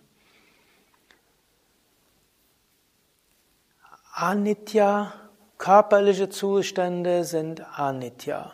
Anitya, 4.13 5.13
körperliche 5.57 6.29
Zustände 6.29 7.23
sind 7.23 7.79
Anitya. 7.79 8.53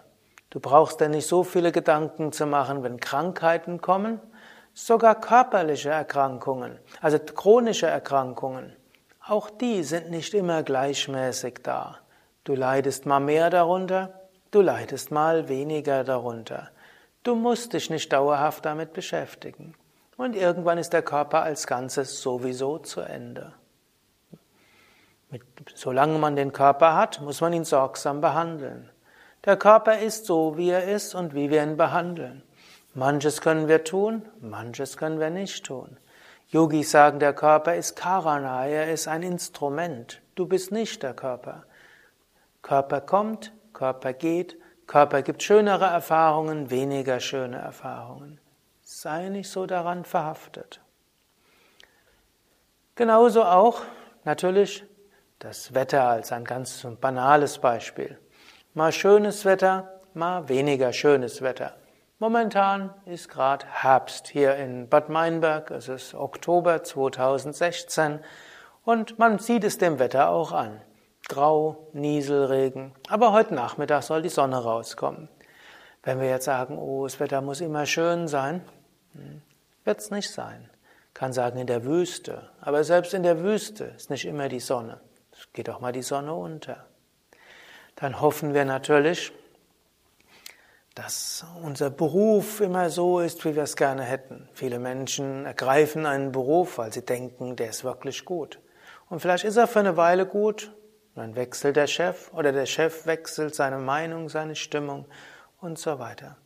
Du 0.52 0.60
brauchst 0.60 1.02
dir 1.02 1.10
nicht 1.10 1.28
so 1.28 1.44
viele 1.44 1.72
Gedanken 1.72 2.32
zu 2.32 2.46
machen, 2.46 2.84
wenn 2.84 3.00
Krankheiten 3.00 3.82
kommen, 3.82 4.20
sogar 4.74 5.20
körperliche 5.20 5.90
Erkrankungen, 5.90 6.80
also 7.02 7.20
chronische 7.20 7.88
Erkrankungen. 7.88 8.76
Auch 9.28 9.50
die 9.50 9.84
sind 9.84 10.10
nicht 10.10 10.34
immer 10.34 10.64
gleichmäßig 10.64 11.60
da. 11.64 11.98
Du 12.44 12.56
leidest 12.56 13.06
mal 13.06 13.20
mehr 13.20 13.50
darunter, 13.50 14.22
du 14.52 14.62
leidest 14.62 15.12
mal 15.12 15.50
weniger 15.50 16.04
darunter. 16.04 16.70
Du 17.24 17.36
musst 17.36 17.74
dich 17.74 17.90
nicht 17.90 18.14
dauerhaft 18.14 18.66
damit 18.66 18.94
beschäftigen. 18.94 19.76
Und 20.18 20.36
irgendwann 20.36 20.78
ist 20.78 20.94
der 20.94 21.02
Körper 21.02 21.44
als 21.44 21.68
Ganzes 21.68 22.22
sowieso 22.22 22.78
zu 22.78 23.02
Ende. 23.02 23.54
Mit, 25.30 25.44
solange 25.76 26.18
man 26.18 26.36
den 26.36 26.52
Körper 26.52 26.96
hat, 26.96 27.22
muss 27.22 27.42
man 27.42 27.54
ihn 27.54 27.66
sorgsam 27.66 28.20
behandeln. 28.20 28.90
Der 29.46 29.58
Körper 29.58 30.00
ist 30.00 30.26
so, 30.26 30.58
wie 30.58 30.70
er 30.70 30.86
ist 30.86 31.16
und 31.16 31.34
wie 31.34 31.50
wir 31.50 31.64
ihn 31.64 31.78
behandeln. 31.78 32.44
Manches 32.94 33.42
können 33.42 33.68
wir 33.68 33.84
tun, 33.84 34.28
manches 34.42 34.98
können 34.98 35.20
wir 35.20 35.30
nicht 35.30 35.66
tun. 35.66 35.98
Yogis 36.50 36.90
sagen, 36.92 37.20
der 37.20 37.34
Körper 37.34 37.76
ist 37.76 37.96
Karana, 37.96 38.66
er 38.66 38.92
ist 38.92 39.08
ein 39.08 39.22
Instrument. 39.22 40.22
Du 40.36 40.48
bist 40.48 40.72
nicht 40.72 41.04
der 41.04 41.14
Körper. 41.14 41.64
Körper 42.64 43.02
kommt, 43.02 43.54
Körper 43.72 44.14
geht, 44.14 44.58
Körper 44.90 45.22
gibt 45.22 45.44
schönere 45.44 45.86
Erfahrungen, 45.86 46.72
weniger 46.72 47.20
schöne 47.20 47.58
Erfahrungen. 47.58 48.42
Sei 48.82 49.30
nicht 49.30 49.48
so 49.48 49.68
daran 49.68 50.04
verhaftet. 50.04 50.82
Genauso 52.96 53.44
auch 53.44 53.84
natürlich 54.24 54.84
das 55.38 55.76
Wetter 55.76 56.06
als 56.06 56.32
ein 56.32 56.44
ganz 56.44 56.88
banales 57.00 57.60
Beispiel. 57.60 58.18
Mal 58.74 58.92
schönes 58.92 59.46
Wetter, 59.46 60.02
mal 60.16 60.50
weniger 60.50 60.92
schönes 60.92 61.44
Wetter. 61.44 61.76
Momentan 62.18 62.92
ist 63.06 63.30
gerade 63.30 63.68
Herbst 63.68 64.28
hier 64.28 64.56
in 64.56 64.90
Bad 64.90 65.08
Meinberg. 65.08 65.70
Es 65.70 65.88
ist 65.88 66.16
Oktober 66.16 66.82
2016 66.82 68.22
und 68.86 69.20
man 69.20 69.38
sieht 69.38 69.66
es 69.66 69.78
dem 69.78 70.00
Wetter 70.00 70.30
auch 70.30 70.52
an. 70.52 70.82
Grau, 71.30 71.88
Nieselregen. 71.94 72.92
Aber 73.08 73.32
heute 73.32 73.54
Nachmittag 73.54 74.04
soll 74.04 74.24
die 74.24 74.30
Sonne 74.30 74.58
rauskommen. 74.58 75.30
Wenn 76.04 76.20
wir 76.20 76.28
jetzt 76.28 76.46
sagen, 76.46 76.78
oh, 76.78 77.06
das 77.06 77.20
Wetter 77.20 77.42
muss 77.42 77.62
immer 77.62 77.86
schön 77.86 78.28
sein, 78.28 78.66
hm, 79.14 79.42
wird 79.86 80.00
es 80.00 80.12
nicht 80.12 80.32
sein. 80.32 80.70
Kann 81.14 81.32
sagen 81.32 81.60
in 81.60 81.68
der 81.68 81.86
Wüste. 81.86 82.50
Aber 82.62 82.84
selbst 82.84 83.14
in 83.14 83.24
der 83.24 83.44
Wüste 83.44 83.86
ist 83.96 84.10
nicht 84.10 84.26
immer 84.26 84.50
die 84.50 84.60
Sonne. 84.60 85.00
Es 85.32 85.54
geht 85.54 85.70
auch 85.70 85.80
mal 85.80 85.92
die 85.92 86.02
Sonne 86.02 86.34
unter. 86.34 86.86
Dann 87.96 88.20
hoffen 88.20 88.54
wir 88.54 88.66
natürlich, 88.66 89.32
dass 90.96 91.46
unser 91.64 91.92
Beruf 91.92 92.60
immer 92.60 92.90
so 92.90 93.20
ist, 93.20 93.46
wie 93.46 93.56
wir 93.56 93.64
es 93.64 93.76
gerne 93.76 94.04
hätten. 94.04 94.50
Viele 94.54 94.80
Menschen 94.80 95.46
ergreifen 95.46 96.06
einen 96.08 96.32
Beruf, 96.32 96.80
weil 96.80 96.92
sie 96.92 97.06
denken, 97.06 97.56
der 97.56 97.70
ist 97.70 97.84
wirklich 97.84 98.26
gut. 98.26 98.60
Und 99.10 99.20
vielleicht 99.20 99.44
ist 99.44 99.58
er 99.58 99.68
für 99.68 99.80
eine 99.80 99.96
Weile 99.96 100.26
gut, 100.26 100.72
dann 101.16 101.36
wechselt 101.36 101.76
der 101.76 101.88
Chef 101.88 102.32
oder 102.34 102.52
der 102.52 102.66
Chef 102.66 103.06
wechselt 103.06 103.56
seine 103.56 103.78
Meinung, 103.78 104.30
seine 104.30 104.56
Stimmung 104.56 105.06
und 105.60 105.78
so 105.78 106.00
weiter. 106.00 106.38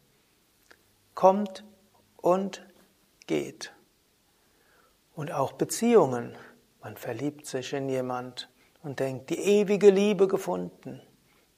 Kommt 1.13 1.63
und 2.17 2.65
geht. 3.28 3.73
Und 5.15 5.32
auch 5.32 5.54
Beziehungen. 5.54 6.36
Man 6.82 6.97
verliebt 6.97 7.45
sich 7.45 7.73
in 7.73 7.88
jemand 7.88 8.49
und 8.82 8.99
denkt, 8.99 9.30
die 9.30 9.39
ewige 9.39 9.89
Liebe 9.89 10.28
gefunden. 10.28 11.02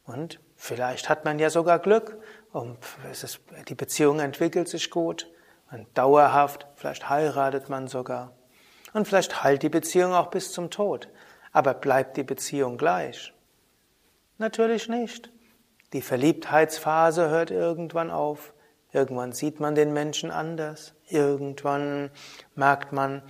Und 0.06 0.40
vielleicht 0.56 1.10
hat 1.10 1.26
man 1.26 1.40
ja 1.40 1.50
sogar 1.50 1.80
Glück 1.80 2.18
und 2.52 2.78
ist, 3.12 3.40
die 3.68 3.76
Beziehung 3.76 4.20
entwickelt 4.20 4.68
sich 4.68 4.92
gut 4.92 5.32
und 5.72 5.88
dauerhaft, 5.98 6.68
vielleicht 6.76 7.10
heiratet 7.10 7.70
man 7.70 7.88
sogar. 7.88 8.34
Und 8.94 9.08
vielleicht 9.08 9.44
heilt 9.44 9.64
die 9.64 9.70
Beziehung 9.70 10.14
auch 10.14 10.28
bis 10.28 10.52
zum 10.52 10.70
Tod. 10.70 11.10
Aber 11.56 11.74
bleibt 11.74 12.18
die 12.18 12.24
Beziehung 12.24 12.78
gleich? 12.78 13.34
Natürlich 14.40 14.90
nicht. 14.90 15.32
Die 15.94 16.02
Verliebtheitsphase 16.02 17.30
hört 17.30 17.50
irgendwann 17.50 18.12
auf. 18.12 18.54
Irgendwann 18.92 19.32
sieht 19.32 19.62
man 19.62 19.74
den 19.74 19.94
Menschen 19.94 20.32
anders. 20.32 20.96
Irgendwann 21.08 22.12
merkt 22.56 22.92
man, 22.92 23.22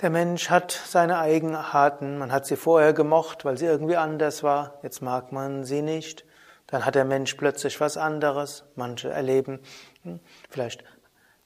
der 0.00 0.10
Mensch 0.10 0.50
hat 0.50 0.72
seine 0.72 1.18
Eigenarten. 1.18 2.18
Man 2.18 2.32
hat 2.32 2.46
sie 2.46 2.56
vorher 2.56 2.92
gemocht, 2.92 3.44
weil 3.44 3.56
sie 3.56 3.66
irgendwie 3.66 3.96
anders 3.96 4.42
war. 4.42 4.80
Jetzt 4.82 5.02
mag 5.02 5.30
man 5.30 5.62
sie 5.62 5.82
nicht. 5.82 6.24
Dann 6.66 6.84
hat 6.84 6.96
der 6.96 7.04
Mensch 7.04 7.34
plötzlich 7.34 7.80
was 7.80 7.96
anderes. 7.96 8.64
Manche 8.74 9.08
erleben, 9.08 9.60
hm, 10.02 10.18
vielleicht 10.50 10.82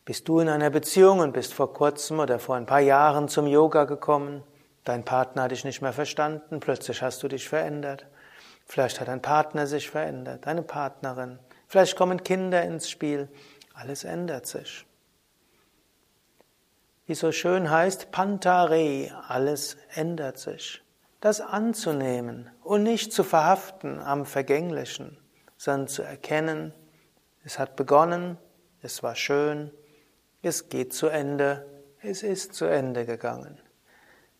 bist 0.06 0.26
du 0.28 0.40
in 0.40 0.48
einer 0.48 0.70
Beziehung 0.70 1.18
und 1.18 1.32
bist 1.32 1.52
vor 1.52 1.74
kurzem 1.74 2.20
oder 2.20 2.38
vor 2.38 2.56
ein 2.56 2.64
paar 2.64 2.80
Jahren 2.80 3.28
zum 3.28 3.46
Yoga 3.46 3.84
gekommen. 3.84 4.42
Dein 4.86 5.04
Partner 5.04 5.42
hat 5.42 5.50
dich 5.50 5.66
nicht 5.66 5.82
mehr 5.82 5.92
verstanden. 5.92 6.60
Plötzlich 6.60 7.02
hast 7.02 7.22
du 7.22 7.28
dich 7.28 7.46
verändert. 7.46 8.06
Vielleicht 8.64 8.98
hat 8.98 9.08
dein 9.08 9.20
Partner 9.20 9.66
sich 9.66 9.90
verändert, 9.90 10.46
deine 10.46 10.62
Partnerin. 10.62 11.38
Vielleicht 11.68 11.94
kommen 11.94 12.24
Kinder 12.24 12.62
ins 12.62 12.88
Spiel. 12.88 13.28
Alles 13.74 14.04
ändert 14.04 14.46
sich. 14.46 14.86
Wie 17.04 17.14
so 17.14 17.30
schön 17.30 17.70
heißt, 17.70 18.10
Pantare, 18.10 19.12
alles 19.28 19.76
ändert 19.94 20.38
sich 20.38 20.82
das 21.26 21.40
anzunehmen 21.40 22.50
und 22.62 22.82
nicht 22.82 23.12
zu 23.12 23.24
verhaften 23.24 24.00
am 24.00 24.26
Vergänglichen, 24.26 25.18
sondern 25.56 25.88
zu 25.88 26.02
erkennen, 26.02 26.72
es 27.42 27.58
hat 27.58 27.74
begonnen, 27.76 28.38
es 28.82 29.02
war 29.02 29.16
schön, 29.16 29.70
es 30.42 30.68
geht 30.68 30.92
zu 30.92 31.08
Ende, 31.08 31.66
es 32.00 32.22
ist 32.22 32.54
zu 32.54 32.66
Ende 32.66 33.06
gegangen. 33.06 33.58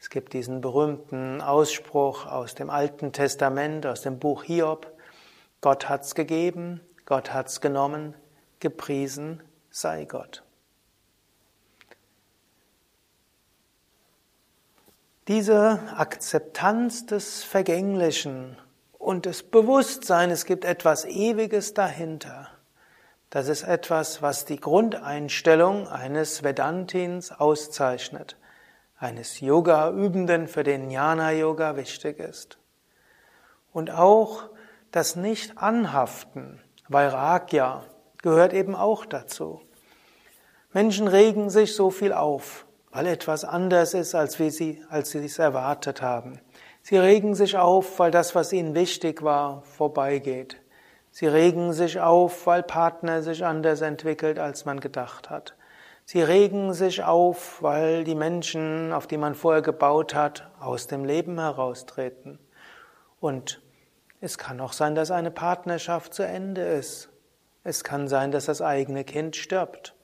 Es 0.06 0.10
gibt 0.10 0.34
diesen 0.34 0.60
berühmten 0.60 1.40
Ausspruch 1.40 2.26
aus 2.26 2.54
dem 2.54 2.70
Alten 2.70 3.12
Testament, 3.12 3.86
aus 3.86 4.02
dem 4.02 4.20
Buch 4.20 4.44
Hiob, 4.44 4.86
Gott 5.60 5.88
hat's 5.88 6.14
gegeben, 6.14 6.80
Gott 7.06 7.34
hat's 7.34 7.60
genommen, 7.60 8.14
gepriesen 8.60 9.42
sei 9.68 10.04
Gott. 10.04 10.44
Diese 15.26 15.80
Akzeptanz 15.96 17.06
des 17.06 17.42
Vergänglichen 17.42 18.56
und 19.00 19.26
des 19.26 19.42
Bewusstseins, 19.42 20.32
es 20.32 20.44
gibt 20.44 20.64
etwas 20.64 21.04
Ewiges 21.04 21.74
dahinter, 21.74 22.48
das 23.30 23.48
ist 23.48 23.64
etwas, 23.64 24.22
was 24.22 24.44
die 24.44 24.60
Grundeinstellung 24.60 25.88
eines 25.88 26.44
Vedantins 26.44 27.32
auszeichnet, 27.32 28.36
eines 28.98 29.40
Yoga-Übenden, 29.40 30.48
für 30.48 30.62
den 30.62 30.90
Jnana-Yoga 30.90 31.76
wichtig 31.76 32.18
ist. 32.18 32.58
Und 33.72 33.90
auch 33.90 34.44
das 34.90 35.16
Nicht-Anhaften, 35.16 36.62
Vairagya, 36.88 37.84
gehört 38.22 38.52
eben 38.52 38.74
auch 38.74 39.04
dazu. 39.04 39.60
Menschen 40.72 41.08
regen 41.08 41.50
sich 41.50 41.74
so 41.74 41.90
viel 41.90 42.12
auf 42.12 42.66
weil 42.96 43.08
etwas 43.08 43.44
anders 43.44 43.92
ist, 43.92 44.14
als, 44.14 44.38
wie 44.38 44.48
sie, 44.48 44.82
als 44.88 45.10
sie 45.10 45.22
es 45.22 45.38
erwartet 45.38 46.00
haben. 46.00 46.40
Sie 46.80 46.96
regen 46.96 47.34
sich 47.34 47.58
auf, 47.58 47.98
weil 47.98 48.10
das, 48.10 48.34
was 48.34 48.54
ihnen 48.54 48.74
wichtig 48.74 49.22
war, 49.22 49.60
vorbeigeht. 49.64 50.62
Sie 51.10 51.26
regen 51.26 51.74
sich 51.74 52.00
auf, 52.00 52.46
weil 52.46 52.62
Partner 52.62 53.20
sich 53.20 53.44
anders 53.44 53.82
entwickelt, 53.82 54.38
als 54.38 54.64
man 54.64 54.80
gedacht 54.80 55.28
hat. 55.28 55.55
Sie 56.08 56.22
regen 56.22 56.72
sich 56.72 57.02
auf, 57.02 57.60
weil 57.64 58.04
die 58.04 58.14
Menschen, 58.14 58.92
auf 58.92 59.08
die 59.08 59.16
man 59.16 59.34
vorher 59.34 59.60
gebaut 59.60 60.14
hat, 60.14 60.48
aus 60.60 60.86
dem 60.86 61.04
Leben 61.04 61.36
heraustreten. 61.40 62.38
Und 63.18 63.60
es 64.20 64.38
kann 64.38 64.60
auch 64.60 64.72
sein, 64.72 64.94
dass 64.94 65.10
eine 65.10 65.32
Partnerschaft 65.32 66.14
zu 66.14 66.22
Ende 66.22 66.60
ist. 66.60 67.08
Es 67.64 67.82
kann 67.82 68.06
sein, 68.06 68.30
dass 68.30 68.44
das 68.44 68.62
eigene 68.62 69.02
Kind 69.02 69.34
stirbt, 69.34 69.96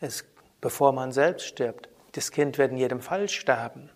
es, 0.00 0.24
bevor 0.60 0.90
man 0.90 1.12
selbst 1.12 1.46
stirbt. 1.46 1.88
Das 2.12 2.32
Kind 2.32 2.58
wird 2.58 2.72
in 2.72 2.76
jedem 2.76 3.00
Fall 3.00 3.28
sterben. 3.28 3.90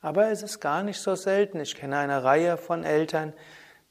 Aber 0.00 0.30
es 0.30 0.44
ist 0.44 0.60
gar 0.60 0.84
nicht 0.84 1.00
so 1.00 1.16
selten. 1.16 1.58
Ich 1.58 1.74
kenne 1.74 1.98
eine 1.98 2.22
Reihe 2.22 2.56
von 2.56 2.84
Eltern, 2.84 3.32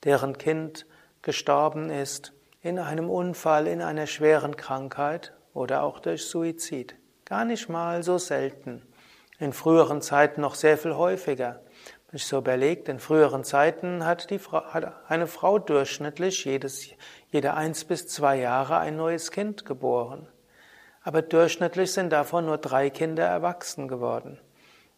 deren 0.06 0.38
Kind 0.38 0.86
gestorben 1.22 1.90
ist 1.90 2.32
in 2.62 2.80
einem 2.80 3.10
Unfall, 3.10 3.68
in 3.68 3.82
einer 3.82 4.08
schweren 4.08 4.56
Krankheit 4.56 5.34
oder 5.54 5.84
auch 5.84 6.00
durch 6.00 6.26
Suizid. 6.26 6.96
Gar 7.30 7.46
nicht 7.46 7.70
mal 7.70 8.04
so 8.04 8.18
selten. 8.18 8.82
In 9.40 9.54
früheren 9.54 10.02
Zeiten 10.02 10.42
noch 10.42 10.56
sehr 10.56 10.78
viel 10.78 10.96
häufiger. 10.96 11.62
Wenn 12.10 12.18
ich 12.18 12.26
so 12.26 12.40
überlegt, 12.40 12.90
in 12.90 13.00
früheren 13.00 13.44
Zeiten 13.44 14.04
hat, 14.04 14.30
die 14.30 14.40
Frau, 14.40 14.66
hat 14.66 14.94
eine 15.08 15.28
Frau 15.28 15.60
durchschnittlich 15.60 16.44
jedes, 16.44 16.90
jede 17.32 17.54
eins 17.54 17.86
bis 17.86 18.08
zwei 18.08 18.38
Jahre 18.38 18.80
ein 18.80 18.98
neues 18.98 19.32
Kind 19.32 19.64
geboren 19.64 20.28
aber 21.10 21.22
durchschnittlich 21.22 21.92
sind 21.92 22.12
davon 22.12 22.46
nur 22.46 22.58
drei 22.58 22.90
Kinder 22.90 23.26
erwachsen 23.26 23.88
geworden. 23.88 24.40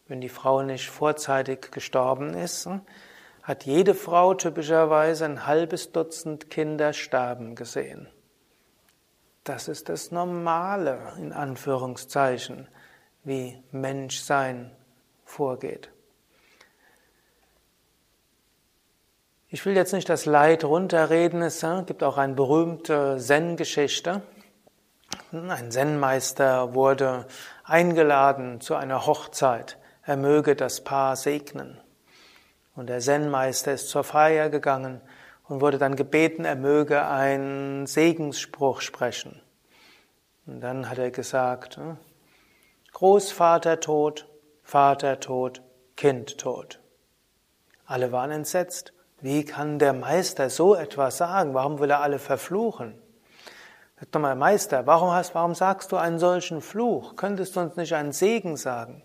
Wenn 0.08 0.22
die 0.22 0.30
Frau 0.30 0.62
nicht 0.62 0.90
vorzeitig 0.90 1.72
gestorben 1.72 2.34
ist, 2.34 2.68
hat 3.44 3.66
jede 3.66 3.94
Frau 3.94 4.34
typischerweise 4.34 5.26
ein 5.26 5.46
halbes 5.46 5.92
Dutzend 5.92 6.50
Kinder 6.50 6.94
sterben 6.94 7.56
gesehen. 7.56 8.08
Das 9.44 9.68
ist 9.68 9.90
das 9.90 10.12
Normale, 10.12 11.14
in 11.18 11.34
Anführungszeichen, 11.34 12.68
wie 13.24 13.62
Menschsein 13.72 14.72
vorgeht. 15.26 15.90
Ich 19.50 19.66
will 19.66 19.76
jetzt 19.76 19.94
nicht 19.94 20.08
das 20.08 20.26
Leid 20.26 20.64
runterreden, 20.64 21.42
es 21.42 21.64
hm, 21.64 21.86
gibt 21.86 22.04
auch 22.04 22.18
eine 22.18 22.36
berühmte 22.36 23.18
Zen-Geschichte. 23.20 24.22
Ein 25.32 25.72
Zen-Meister 25.72 26.74
wurde 26.76 27.26
eingeladen 27.64 28.62
zu 28.62 28.76
einer 28.76 29.06
Hochzeit. 29.08 29.78
Er 30.04 30.18
möge 30.18 30.56
das 30.56 30.84
Paar 30.84 31.16
segnen. 31.16 31.80
Und 32.76 32.88
der 32.88 33.00
Zen-Meister 33.00 33.74
ist 33.74 33.90
zur 33.90 34.04
Feier 34.04 34.50
gegangen 34.50 35.02
und 35.52 35.60
wurde 35.60 35.78
dann 35.78 35.98
gebeten, 35.98 36.46
er 36.46 36.56
möge 36.56 37.06
einen 37.06 37.86
Segensspruch 37.86 38.80
sprechen. 38.80 39.42
Und 40.46 40.62
dann 40.62 40.90
hat 40.90 40.98
er 40.98 41.12
gesagt, 41.12 41.76
hm, 41.76 41.98
Großvater 42.94 43.82
tot, 43.82 44.30
Vater 44.64 45.20
tot, 45.20 45.62
Kind 45.98 46.38
tot. 46.38 46.80
Alle 47.86 48.14
waren 48.14 48.32
entsetzt. 48.32 48.94
Wie 49.20 49.44
kann 49.44 49.78
der 49.78 49.92
Meister 49.92 50.50
so 50.50 50.74
etwas 50.74 51.18
sagen? 51.18 51.54
Warum 51.54 51.80
will 51.80 51.90
er 51.90 52.00
alle 52.00 52.20
verfluchen? 52.20 52.98
Sag 54.00 54.10
doch 54.14 54.22
mal, 54.22 54.36
Meister, 54.36 54.88
warum, 54.88 55.12
hast, 55.12 55.36
warum 55.36 55.54
sagst 55.54 55.92
du 55.92 55.98
einen 55.98 56.18
solchen 56.18 56.62
Fluch? 56.62 57.18
Könntest 57.18 57.58
du 57.58 57.60
uns 57.60 57.76
nicht 57.76 57.94
einen 57.94 58.14
Segen 58.14 58.56
sagen? 58.56 59.04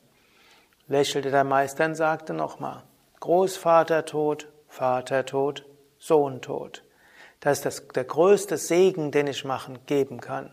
Lächelte 0.86 1.32
der 1.32 1.42
Meister 1.42 1.86
und 1.86 1.96
sagte 1.96 2.34
nochmal, 2.34 2.84
Großvater 3.18 4.04
tot, 4.04 4.46
Vater 4.68 5.26
tot, 5.26 5.64
Sohn 6.06 6.40
tot. 6.40 6.84
Das 7.40 7.58
ist 7.58 7.66
das, 7.66 7.88
der 7.88 8.04
größte 8.04 8.56
Segen, 8.56 9.10
den 9.10 9.26
ich 9.26 9.44
machen, 9.44 9.84
geben 9.86 10.20
kann, 10.20 10.50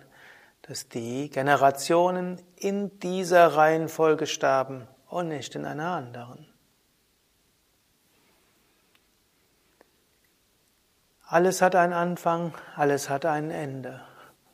dass 0.63 0.89
die 0.89 1.29
Generationen 1.29 2.41
in 2.55 2.99
dieser 2.99 3.47
Reihenfolge 3.55 4.27
sterben 4.27 4.87
und 5.07 5.27
nicht 5.27 5.55
in 5.55 5.65
einer 5.65 5.91
anderen. 5.91 6.47
Alles 11.27 11.61
hat 11.61 11.75
einen 11.75 11.93
Anfang, 11.93 12.53
alles 12.75 13.09
hat 13.09 13.25
ein 13.25 13.49
Ende. 13.49 14.01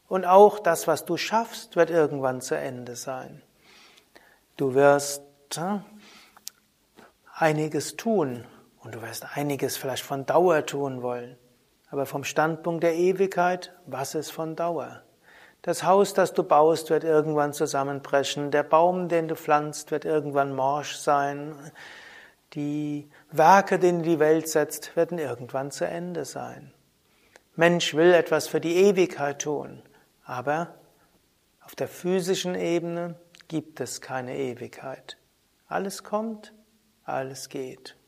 Und 0.07 0.25
auch 0.25 0.59
das, 0.59 0.88
was 0.88 1.05
du 1.05 1.17
schaffst, 1.17 1.75
wird 1.75 1.89
irgendwann 1.89 2.41
zu 2.41 2.55
Ende 2.55 2.95
sein. 2.95 3.41
Du 4.57 4.73
wirst 4.73 5.23
äh, 5.57 5.79
einiges 7.35 7.95
tun 7.95 8.45
und 8.84 8.96
du 8.96 9.02
wirst 9.02 9.26
einiges 9.36 9.78
vielleicht 9.78 10.04
von 10.04 10.26
Dauer 10.26 10.65
tun 10.65 11.02
wollen. 11.02 11.38
Aber 11.89 12.06
vom 12.06 12.24
Standpunkt 12.24 12.84
der 12.84 12.96
Ewigkeit, 12.96 13.74
was 13.86 14.15
ist 14.15 14.32
von 14.32 14.56
Dauer? 14.56 15.02
Das 15.62 15.84
Haus, 15.84 16.13
das 16.13 16.34
du 16.34 16.44
baust, 16.44 16.89
wird 16.89 17.04
irgendwann 17.04 17.52
zusammenbrechen. 17.52 18.52
Der 18.52 18.63
Baum, 18.63 19.10
den 19.10 19.28
du 19.28 19.36
pflanzt, 19.36 19.92
wird 19.92 20.06
irgendwann 20.06 20.56
morsch 20.56 20.96
sein. 20.96 21.56
Die 22.54 23.10
Werke, 23.32 23.78
die 23.78 23.89
in 23.89 24.04
die 24.04 24.20
Welt 24.20 24.48
setzt, 24.48 24.96
werden 24.96 25.18
irgendwann 25.18 25.72
zu 25.72 25.86
Ende 25.86 26.24
sein. 26.24 26.74
Mensch 27.56 27.94
will 27.94 28.13
etwas 28.13 28.48
für 28.48 28.62
die 28.62 28.78
Ewigkeit 28.78 29.42
tun, 29.42 29.82
aber 30.24 30.76
auf 31.65 31.76
der 31.76 31.89
physischen 31.89 32.56
Ebene 32.56 33.15
gibt 33.50 33.82
es 33.82 34.00
keine 34.00 34.38
Ewigkeit. 34.38 35.18
Alles 35.68 36.04
kommt, 36.04 36.54
alles 37.04 37.50
geht. 37.50 37.98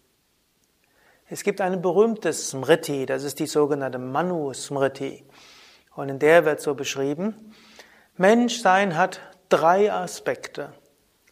Es 1.33 1.43
gibt 1.43 1.61
eine 1.61 1.77
berühmte 1.77 2.33
Smriti, 2.33 3.05
das 3.05 3.23
ist 3.23 3.39
die 3.39 3.47
sogenannte 3.47 3.99
Manu 3.99 4.53
Smriti. 4.53 5.23
Und 5.95 6.09
in 6.09 6.19
der 6.19 6.43
wird 6.43 6.59
so 6.59 6.75
beschrieben, 6.75 7.53
Menschsein 8.17 8.97
hat 8.97 9.21
drei 9.47 9.93
Aspekte. 9.93 10.73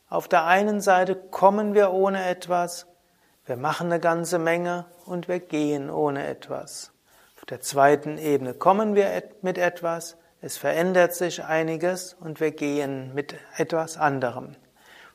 Auf 0.07 0.29
der 0.29 0.45
einen 0.45 0.79
Seite 0.79 1.17
kommen 1.17 1.73
wir 1.73 1.91
ohne 1.91 2.29
etwas, 2.29 2.87
wir 3.45 3.57
machen 3.57 3.87
eine 3.87 3.99
ganze 3.99 4.39
Menge 4.39 4.85
und 5.05 5.27
wir 5.27 5.41
gehen 5.41 5.89
ohne 5.89 6.27
etwas. 6.27 6.93
Auf 7.35 7.43
der 7.43 7.59
zweiten 7.59 8.17
Ebene 8.17 8.53
kommen 8.53 8.95
wir 8.95 9.21
mit 9.41 9.57
etwas, 9.57 10.15
es 10.39 10.55
verändert 10.55 11.13
sich 11.13 11.43
einiges 11.43 12.13
und 12.13 12.39
wir 12.39 12.51
gehen 12.51 13.13
mit 13.13 13.35
etwas 13.57 13.97
anderem. 13.97 14.55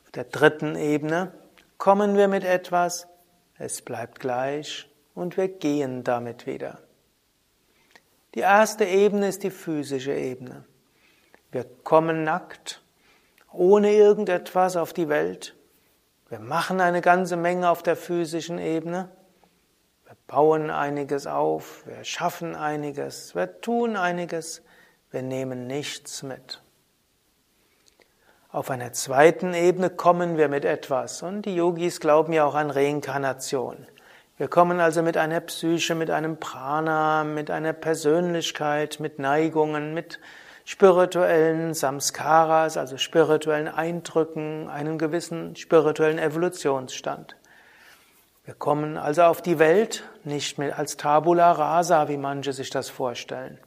Auf 0.03 0.11
der 0.11 0.25
dritten 0.25 0.75
Ebene 0.75 1.31
kommen 1.79 2.15
wir 2.15 2.27
mit 2.27 2.43
etwas, 2.43 3.07
es 3.57 3.81
bleibt 3.81 4.19
gleich 4.19 4.89
und 5.13 5.37
wir 5.37 5.47
gehen 5.47 6.03
damit 6.03 6.45
wieder. 6.45 6.79
Die 8.33 8.41
erste 8.41 8.83
Ebene 8.83 9.29
ist 9.29 9.43
die 9.43 9.51
physische 9.51 10.13
Ebene. 10.13 10.65
Wir 11.51 11.63
kommen 11.63 12.23
nackt, 12.23 12.83
ohne 13.53 13.93
irgendetwas 13.93 14.75
auf 14.75 14.91
die 14.91 15.07
Welt. 15.07 15.55
Wir 16.27 16.39
machen 16.39 16.81
eine 16.81 16.99
ganze 16.99 17.37
Menge 17.37 17.69
auf 17.69 17.81
der 17.81 17.95
physischen 17.95 18.59
Ebene. 18.59 19.09
Wir 20.03 20.17
bauen 20.27 20.69
einiges 20.69 21.27
auf, 21.27 21.85
wir 21.87 22.03
schaffen 22.03 22.55
einiges, 22.55 23.35
wir 23.35 23.61
tun 23.61 23.95
einiges, 23.95 24.63
wir 25.11 25.21
nehmen 25.21 25.65
nichts 25.65 26.23
mit. 26.23 26.61
Auf 28.55 28.71
einer 28.71 28.93
zweiten 28.93 29.53
Ebene 29.53 29.89
kommen 29.89 30.37
wir 30.37 30.47
mit 30.47 30.63
etwas 30.63 31.23
und 31.23 31.41
die 31.41 31.57
Yogis 31.57 31.99
glauben 31.99 32.31
ja 32.31 32.45
auch 32.45 32.55
an 32.55 32.71
Reinkarnation. 32.71 33.85
Wir 34.37 34.47
kommen 34.47 34.79
also 34.79 35.01
mit 35.01 35.17
einer 35.17 35.41
Psyche, 35.41 35.93
mit 35.93 36.09
einem 36.09 36.37
Prana, 36.37 37.25
mit 37.25 37.51
einer 37.51 37.73
Persönlichkeit, 37.73 39.01
mit 39.01 39.19
Neigungen, 39.19 39.93
mit 39.93 40.21
spirituellen 40.63 41.73
Samskaras, 41.73 42.77
also 42.77 42.97
spirituellen 42.97 43.67
Eindrücken, 43.67 44.69
einem 44.69 44.99
gewissen 44.99 45.57
spirituellen 45.57 46.17
Evolutionsstand. 46.17 47.35
Wir 48.45 48.53
kommen 48.53 48.95
also 48.95 49.23
auf 49.23 49.41
die 49.41 49.59
Welt 49.59 50.05
nicht 50.23 50.57
mehr 50.59 50.79
als 50.79 50.95
Tabula 50.95 51.51
rasa, 51.51 52.07
wie 52.07 52.15
manche 52.15 52.53
sich 52.53 52.69
das 52.69 52.89
vorstellen. 52.89 53.59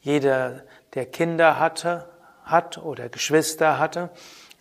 Jeder, 0.00 0.62
der 0.94 1.06
Kinder 1.06 1.58
hatte, 1.58 2.08
hat 2.50 2.78
oder 2.78 3.08
Geschwister 3.08 3.78
hatte, 3.78 4.10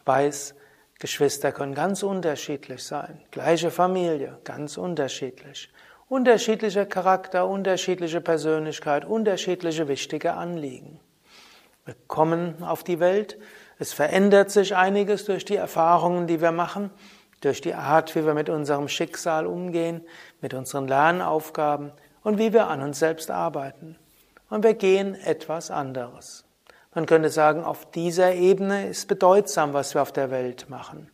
weiß, 0.05 0.55
Geschwister 0.99 1.51
können 1.51 1.75
ganz 1.75 2.01
unterschiedlich 2.01 2.83
sein. 2.83 3.21
Gleiche 3.31 3.69
Familie, 3.69 4.39
ganz 4.43 4.77
unterschiedlich. 4.77 5.71
Unterschiedlicher 6.09 6.85
Charakter, 6.85 7.47
unterschiedliche 7.47 8.21
Persönlichkeit, 8.21 9.05
unterschiedliche 9.05 9.87
wichtige 9.87 10.33
Anliegen. 10.33 10.99
Wir 11.85 11.95
kommen 12.07 12.63
auf 12.63 12.83
die 12.83 12.99
Welt. 12.99 13.37
Es 13.77 13.93
verändert 13.93 14.49
sich 14.49 14.75
einiges 14.75 15.25
durch 15.25 15.45
die 15.45 15.55
Erfahrungen, 15.55 16.25
die 16.25 16.41
wir 16.41 16.51
machen, 16.51 16.89
durch 17.41 17.61
die 17.61 17.75
Art, 17.75 18.15
wie 18.15 18.25
wir 18.25 18.33
mit 18.33 18.49
unserem 18.49 18.87
Schicksal 18.87 19.45
umgehen, 19.45 20.01
mit 20.41 20.53
unseren 20.53 20.87
Lernaufgaben 20.87 21.91
und 22.23 22.39
wie 22.39 22.53
wir 22.53 22.67
an 22.67 22.81
uns 22.81 22.99
selbst 22.99 23.29
arbeiten. 23.29 23.97
Und 24.49 24.63
wir 24.63 24.73
gehen 24.73 25.13
etwas 25.13 25.69
anderes. 25.69 26.46
Man 26.97 27.05
könnte 27.05 27.29
sagen, 27.29 27.63
auf 27.63 27.91
dieser 27.91 28.33
Ebene 28.33 28.87
ist 28.87 29.07
bedeutsam, 29.07 29.73
was 29.73 29.93
wir 29.93 30.01
auf 30.01 30.11
der 30.11 30.31
Welt 30.31 30.67
machen. 30.67 31.11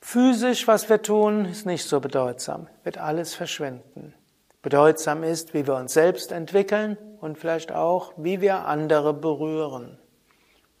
Physisch, 0.00 0.68
was 0.68 0.88
wir 0.88 1.02
tun, 1.02 1.46
ist 1.46 1.66
nicht 1.66 1.84
so 1.84 1.98
bedeutsam, 1.98 2.68
wird 2.84 2.96
alles 2.96 3.34
verschwinden. 3.34 4.14
Bedeutsam 4.62 5.24
ist, 5.24 5.52
wie 5.52 5.66
wir 5.66 5.74
uns 5.74 5.94
selbst 5.94 6.30
entwickeln 6.30 6.96
und 7.20 7.38
vielleicht 7.38 7.72
auch, 7.72 8.12
wie 8.16 8.40
wir 8.40 8.66
andere 8.66 9.12
berühren. 9.12 9.98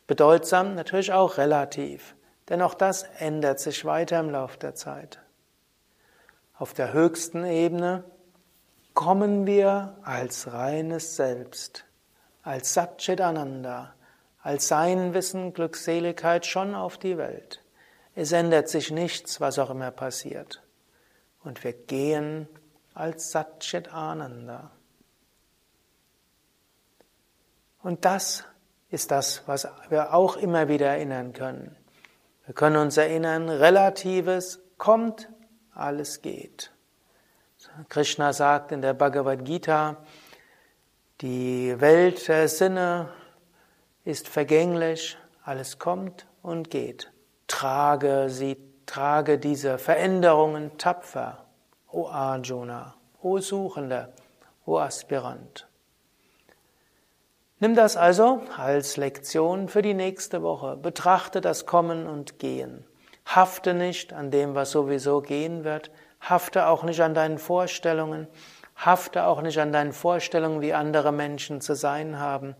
Bedeutsam 0.06 0.76
natürlich 0.76 1.12
auch 1.12 1.38
relativ, 1.38 2.14
denn 2.48 2.62
auch 2.62 2.74
das 2.74 3.02
ändert 3.18 3.58
sich 3.58 3.84
weiter 3.84 4.20
im 4.20 4.30
Laufe 4.30 4.60
der 4.60 4.76
Zeit. 4.76 5.18
Auf 6.56 6.72
der 6.72 6.92
höchsten 6.92 7.44
Ebene 7.44 8.04
kommen 8.94 9.44
wir 9.44 9.96
als 10.04 10.52
reines 10.52 11.16
Selbst 11.16 11.84
als 12.48 12.72
Satchitananda, 12.72 13.94
als 14.42 14.68
Sein, 14.68 15.12
Wissen, 15.12 15.52
Glückseligkeit 15.52 16.46
schon 16.46 16.74
auf 16.74 16.96
die 16.96 17.18
Welt. 17.18 17.62
Es 18.14 18.32
ändert 18.32 18.70
sich 18.70 18.90
nichts, 18.90 19.38
was 19.38 19.58
auch 19.58 19.68
immer 19.68 19.90
passiert. 19.90 20.62
Und 21.44 21.62
wir 21.62 21.74
gehen 21.74 22.48
als 22.94 23.32
Satchitananda. 23.32 24.70
Und 27.82 28.06
das 28.06 28.44
ist 28.88 29.10
das, 29.10 29.42
was 29.44 29.68
wir 29.90 30.14
auch 30.14 30.38
immer 30.38 30.68
wieder 30.68 30.86
erinnern 30.86 31.34
können. 31.34 31.76
Wir 32.46 32.54
können 32.54 32.76
uns 32.76 32.96
erinnern, 32.96 33.50
Relatives 33.50 34.58
kommt, 34.78 35.28
alles 35.74 36.22
geht. 36.22 36.72
Krishna 37.90 38.32
sagt 38.32 38.72
in 38.72 38.80
der 38.80 38.94
Bhagavad 38.94 39.44
Gita, 39.44 39.98
die 41.20 41.80
Welt 41.80 42.28
der 42.28 42.48
Sinne 42.48 43.08
ist 44.04 44.28
vergänglich, 44.28 45.18
alles 45.44 45.78
kommt 45.78 46.26
und 46.42 46.70
geht. 46.70 47.10
Trage 47.48 48.26
sie, 48.28 48.56
trage 48.86 49.38
diese 49.38 49.78
Veränderungen 49.78 50.78
tapfer, 50.78 51.44
o 51.90 52.06
Arjuna, 52.06 52.94
o 53.20 53.38
Suchender, 53.38 54.12
o 54.64 54.78
Aspirant. 54.78 55.66
Nimm 57.60 57.74
das 57.74 57.96
also 57.96 58.42
als 58.56 58.96
Lektion 58.96 59.68
für 59.68 59.82
die 59.82 59.94
nächste 59.94 60.42
Woche. 60.42 60.76
Betrachte 60.76 61.40
das 61.40 61.66
Kommen 61.66 62.06
und 62.06 62.38
Gehen. 62.38 62.84
Hafte 63.26 63.74
nicht 63.74 64.12
an 64.12 64.30
dem, 64.30 64.54
was 64.54 64.70
sowieso 64.70 65.20
gehen 65.20 65.64
wird. 65.64 65.90
Hafte 66.20 66.68
auch 66.68 66.84
nicht 66.84 67.00
an 67.00 67.14
deinen 67.14 67.38
Vorstellungen. 67.38 68.28
Hafte 68.78 69.24
auch 69.24 69.42
nicht 69.42 69.58
an 69.58 69.72
deinen 69.72 69.92
Vorstellungen, 69.92 70.60
wie 70.60 70.72
andere 70.72 71.12
Menschen 71.12 71.60
zu 71.60 71.74
sein 71.74 72.18
haben. 72.18 72.54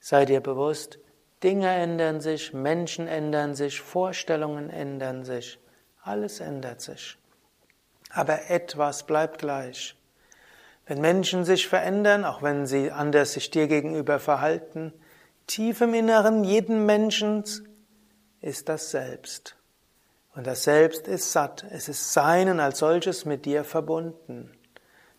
Sei 0.00 0.24
dir 0.24 0.40
bewusst, 0.40 1.00
Dinge 1.42 1.68
ändern 1.68 2.20
sich, 2.20 2.52
Menschen 2.54 3.08
ändern 3.08 3.54
sich, 3.54 3.80
Vorstellungen 3.80 4.70
ändern 4.70 5.24
sich. 5.24 5.58
Alles 6.02 6.40
ändert 6.40 6.80
sich. 6.80 7.18
Aber 8.10 8.48
etwas 8.48 9.04
bleibt 9.04 9.38
gleich. 9.38 9.96
Wenn 10.86 11.00
Menschen 11.00 11.44
sich 11.44 11.66
verändern, 11.66 12.24
auch 12.24 12.42
wenn 12.42 12.66
sie 12.66 12.92
anders 12.92 13.32
sich 13.32 13.50
dir 13.50 13.66
gegenüber 13.66 14.20
verhalten, 14.20 14.92
tief 15.48 15.80
im 15.80 15.94
Inneren 15.94 16.44
jeden 16.44 16.86
Menschen 16.86 17.42
ist 18.40 18.68
das 18.68 18.92
Selbst. 18.92 19.56
Und 20.36 20.46
das 20.46 20.62
Selbst 20.62 21.08
ist 21.08 21.32
satt. 21.32 21.66
Es 21.70 21.88
ist 21.88 22.12
Sein 22.12 22.48
und 22.48 22.60
als 22.60 22.78
solches 22.78 23.24
mit 23.24 23.46
dir 23.46 23.64
verbunden. 23.64 24.55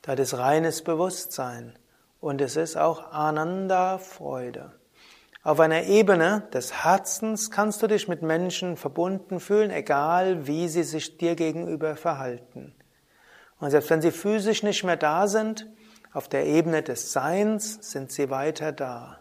Das 0.07 0.17
ist 0.19 0.37
reines 0.37 0.83
Bewusstsein 0.83 1.77
und 2.21 2.39
es 2.39 2.55
ist 2.55 2.77
auch 2.77 3.11
Ananda 3.11 3.97
Freude. 3.97 4.71
Auf 5.43 5.59
einer 5.59 5.83
Ebene 5.83 6.47
des 6.53 6.85
Herzens 6.85 7.51
kannst 7.51 7.83
du 7.83 7.87
dich 7.87 8.07
mit 8.07 8.21
Menschen 8.21 8.77
verbunden 8.77 9.41
fühlen, 9.41 9.69
egal 9.69 10.47
wie 10.47 10.69
sie 10.69 10.83
sich 10.83 11.17
dir 11.17 11.35
gegenüber 11.35 11.97
verhalten. 11.97 12.73
Und 13.59 13.71
selbst 13.71 13.89
wenn 13.89 14.01
sie 14.01 14.11
physisch 14.11 14.63
nicht 14.63 14.85
mehr 14.85 14.95
da 14.95 15.27
sind, 15.27 15.67
auf 16.13 16.29
der 16.29 16.45
Ebene 16.45 16.83
des 16.83 17.11
Seins 17.11 17.91
sind 17.91 18.09
sie 18.09 18.29
weiter 18.29 18.71
da. 18.71 19.19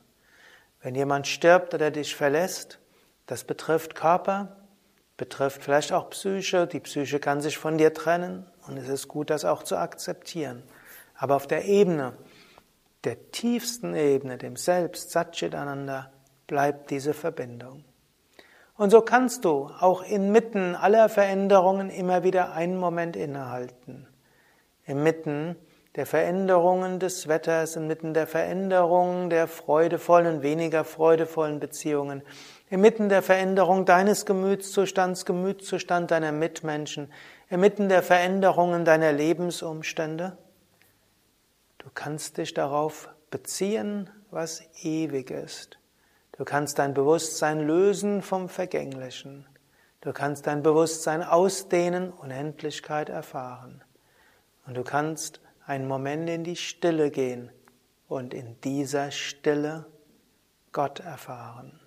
Wenn 0.82 0.94
jemand 0.94 1.26
stirbt 1.26 1.74
oder 1.74 1.90
dich 1.90 2.14
verlässt, 2.14 2.78
das 3.26 3.42
betrifft 3.42 3.96
Körper, 3.96 4.56
betrifft 5.16 5.64
vielleicht 5.64 5.92
auch 5.92 6.10
Psyche, 6.10 6.68
die 6.68 6.78
Psyche 6.78 7.18
kann 7.18 7.40
sich 7.40 7.58
von 7.58 7.76
dir 7.76 7.92
trennen 7.92 8.46
und 8.68 8.76
es 8.76 8.88
ist 8.88 9.08
gut, 9.08 9.30
das 9.30 9.44
auch 9.44 9.64
zu 9.64 9.76
akzeptieren. 9.76 10.62
Aber 11.16 11.36
auf 11.36 11.46
der 11.46 11.64
Ebene, 11.64 12.14
der 13.04 13.30
tiefsten 13.30 13.94
Ebene, 13.94 14.38
dem 14.38 14.56
Selbst, 14.56 15.10
Satchitananda, 15.10 16.10
bleibt 16.46 16.90
diese 16.90 17.14
Verbindung. 17.14 17.84
Und 18.76 18.90
so 18.90 19.00
kannst 19.00 19.44
du 19.44 19.70
auch 19.80 20.02
inmitten 20.02 20.74
aller 20.74 21.08
Veränderungen 21.08 21.88
immer 21.88 22.24
wieder 22.24 22.52
einen 22.52 22.76
Moment 22.76 23.16
innehalten. 23.16 24.06
Inmitten 24.84 25.56
der 25.96 26.04
Veränderungen 26.04 27.00
des 27.00 27.26
Wetters, 27.26 27.74
inmitten 27.74 28.12
der 28.12 28.26
Veränderungen 28.26 29.30
der 29.30 29.48
freudevollen 29.48 30.42
weniger 30.42 30.84
freudevollen 30.84 31.58
Beziehungen, 31.58 32.22
inmitten 32.68 33.08
der 33.08 33.22
Veränderung 33.22 33.86
deines 33.86 34.26
Gemütszustands, 34.26 35.24
Gemütszustand 35.24 36.10
deiner 36.10 36.32
Mitmenschen, 36.32 37.10
inmitten 37.48 37.88
der 37.88 38.02
Veränderungen 38.02 38.84
deiner 38.84 39.12
Lebensumstände. 39.12 40.36
Du 41.86 41.92
kannst 41.94 42.36
dich 42.36 42.52
darauf 42.52 43.08
beziehen, 43.30 44.10
was 44.32 44.60
ewig 44.82 45.30
ist. 45.30 45.78
Du 46.36 46.44
kannst 46.44 46.80
dein 46.80 46.94
Bewusstsein 46.94 47.60
lösen 47.60 48.22
vom 48.22 48.48
Vergänglichen. 48.48 49.46
Du 50.00 50.12
kannst 50.12 50.48
dein 50.48 50.64
Bewusstsein 50.64 51.22
ausdehnen, 51.22 52.10
Unendlichkeit 52.10 53.08
erfahren. 53.08 53.84
Und 54.66 54.76
du 54.76 54.82
kannst 54.82 55.40
einen 55.64 55.86
Moment 55.86 56.28
in 56.28 56.42
die 56.42 56.56
Stille 56.56 57.12
gehen 57.12 57.52
und 58.08 58.34
in 58.34 58.60
dieser 58.62 59.12
Stille 59.12 59.86
Gott 60.72 60.98
erfahren. 60.98 61.78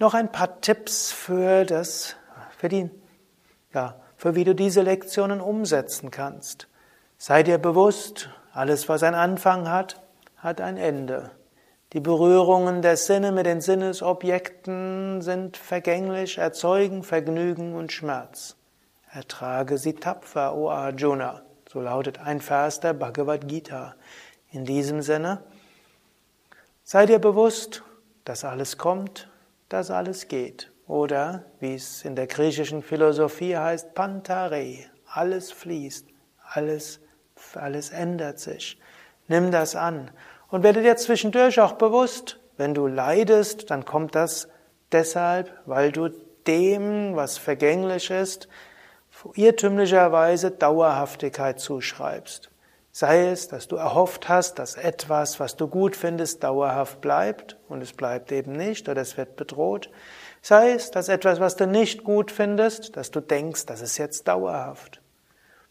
Noch 0.00 0.14
ein 0.14 0.32
paar 0.32 0.60
Tipps 0.62 1.12
für 1.12 1.64
das, 1.64 2.16
für 2.58 2.68
die, 2.68 2.90
ja, 3.72 4.00
für 4.16 4.34
wie 4.34 4.42
du 4.42 4.56
diese 4.56 4.82
Lektionen 4.82 5.40
umsetzen 5.40 6.10
kannst. 6.10 6.66
Sei 7.18 7.44
dir 7.44 7.58
bewusst, 7.58 8.30
alles, 8.52 8.88
was 8.88 9.02
einen 9.02 9.14
Anfang 9.14 9.68
hat, 9.68 10.00
hat 10.36 10.60
ein 10.60 10.76
Ende. 10.76 11.30
Die 11.94 12.00
Berührungen 12.00 12.82
der 12.82 12.96
Sinne 12.96 13.32
mit 13.32 13.46
den 13.46 13.60
Sinnesobjekten 13.60 15.22
sind 15.22 15.56
vergänglich, 15.56 16.36
erzeugen 16.36 17.02
Vergnügen 17.02 17.74
und 17.74 17.92
Schmerz. 17.92 18.56
Ertrage 19.10 19.78
sie 19.78 19.94
tapfer, 19.94 20.54
o 20.54 20.68
Arjuna. 20.68 21.42
So 21.72 21.80
lautet 21.80 22.18
ein 22.18 22.40
Vers 22.40 22.80
der 22.80 22.92
Bhagavad 22.92 23.48
Gita. 23.48 23.94
In 24.50 24.66
diesem 24.66 25.00
Sinne, 25.00 25.42
sei 26.84 27.06
dir 27.06 27.18
bewusst, 27.18 27.82
dass 28.24 28.44
alles 28.44 28.76
kommt, 28.76 29.30
dass 29.70 29.90
alles 29.90 30.28
geht. 30.28 30.70
Oder, 30.86 31.44
wie 31.60 31.74
es 31.74 32.04
in 32.04 32.16
der 32.16 32.26
griechischen 32.26 32.82
Philosophie 32.82 33.56
heißt, 33.56 33.94
Pantare. 33.94 34.76
Alles 35.06 35.52
fließt, 35.52 36.06
alles, 36.52 37.00
alles 37.56 37.90
ändert 37.90 38.38
sich. 38.38 38.80
Nimm 39.28 39.50
das 39.50 39.76
an 39.76 40.10
und 40.50 40.62
werde 40.62 40.82
dir 40.82 40.96
zwischendurch 40.96 41.60
auch 41.60 41.72
bewusst, 41.72 42.38
wenn 42.56 42.74
du 42.74 42.86
leidest, 42.86 43.70
dann 43.70 43.84
kommt 43.84 44.14
das 44.14 44.48
deshalb, 44.92 45.52
weil 45.66 45.92
du 45.92 46.08
dem, 46.46 47.14
was 47.14 47.38
vergänglich 47.38 48.10
ist, 48.10 48.48
irrtümlicherweise 49.34 50.50
Dauerhaftigkeit 50.50 51.60
zuschreibst. 51.60 52.50
Sei 52.90 53.28
es, 53.28 53.48
dass 53.48 53.68
du 53.68 53.76
erhofft 53.76 54.28
hast, 54.28 54.58
dass 54.58 54.74
etwas, 54.74 55.38
was 55.38 55.56
du 55.56 55.68
gut 55.68 55.94
findest, 55.94 56.42
dauerhaft 56.42 57.00
bleibt 57.00 57.56
und 57.68 57.82
es 57.82 57.92
bleibt 57.92 58.32
eben 58.32 58.52
nicht 58.52 58.88
oder 58.88 59.02
es 59.02 59.16
wird 59.16 59.36
bedroht. 59.36 59.90
Sei 60.42 60.72
es, 60.72 60.90
dass 60.90 61.08
etwas, 61.08 61.38
was 61.38 61.54
du 61.56 61.66
nicht 61.66 62.02
gut 62.02 62.32
findest, 62.32 62.96
dass 62.96 63.10
du 63.10 63.20
denkst, 63.20 63.66
das 63.66 63.82
ist 63.82 63.98
jetzt 63.98 64.26
dauerhaft. 64.26 65.00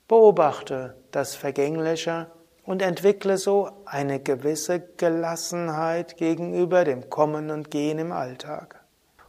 Beobachte 0.07 0.95
das 1.11 1.35
Vergängliche 1.35 2.27
und 2.63 2.81
entwickle 2.81 3.37
so 3.37 3.69
eine 3.85 4.19
gewisse 4.21 4.79
Gelassenheit 4.79 6.15
gegenüber 6.15 6.85
dem 6.85 7.09
Kommen 7.09 7.51
und 7.51 7.71
Gehen 7.71 7.99
im 7.99 8.11
Alltag. 8.11 8.83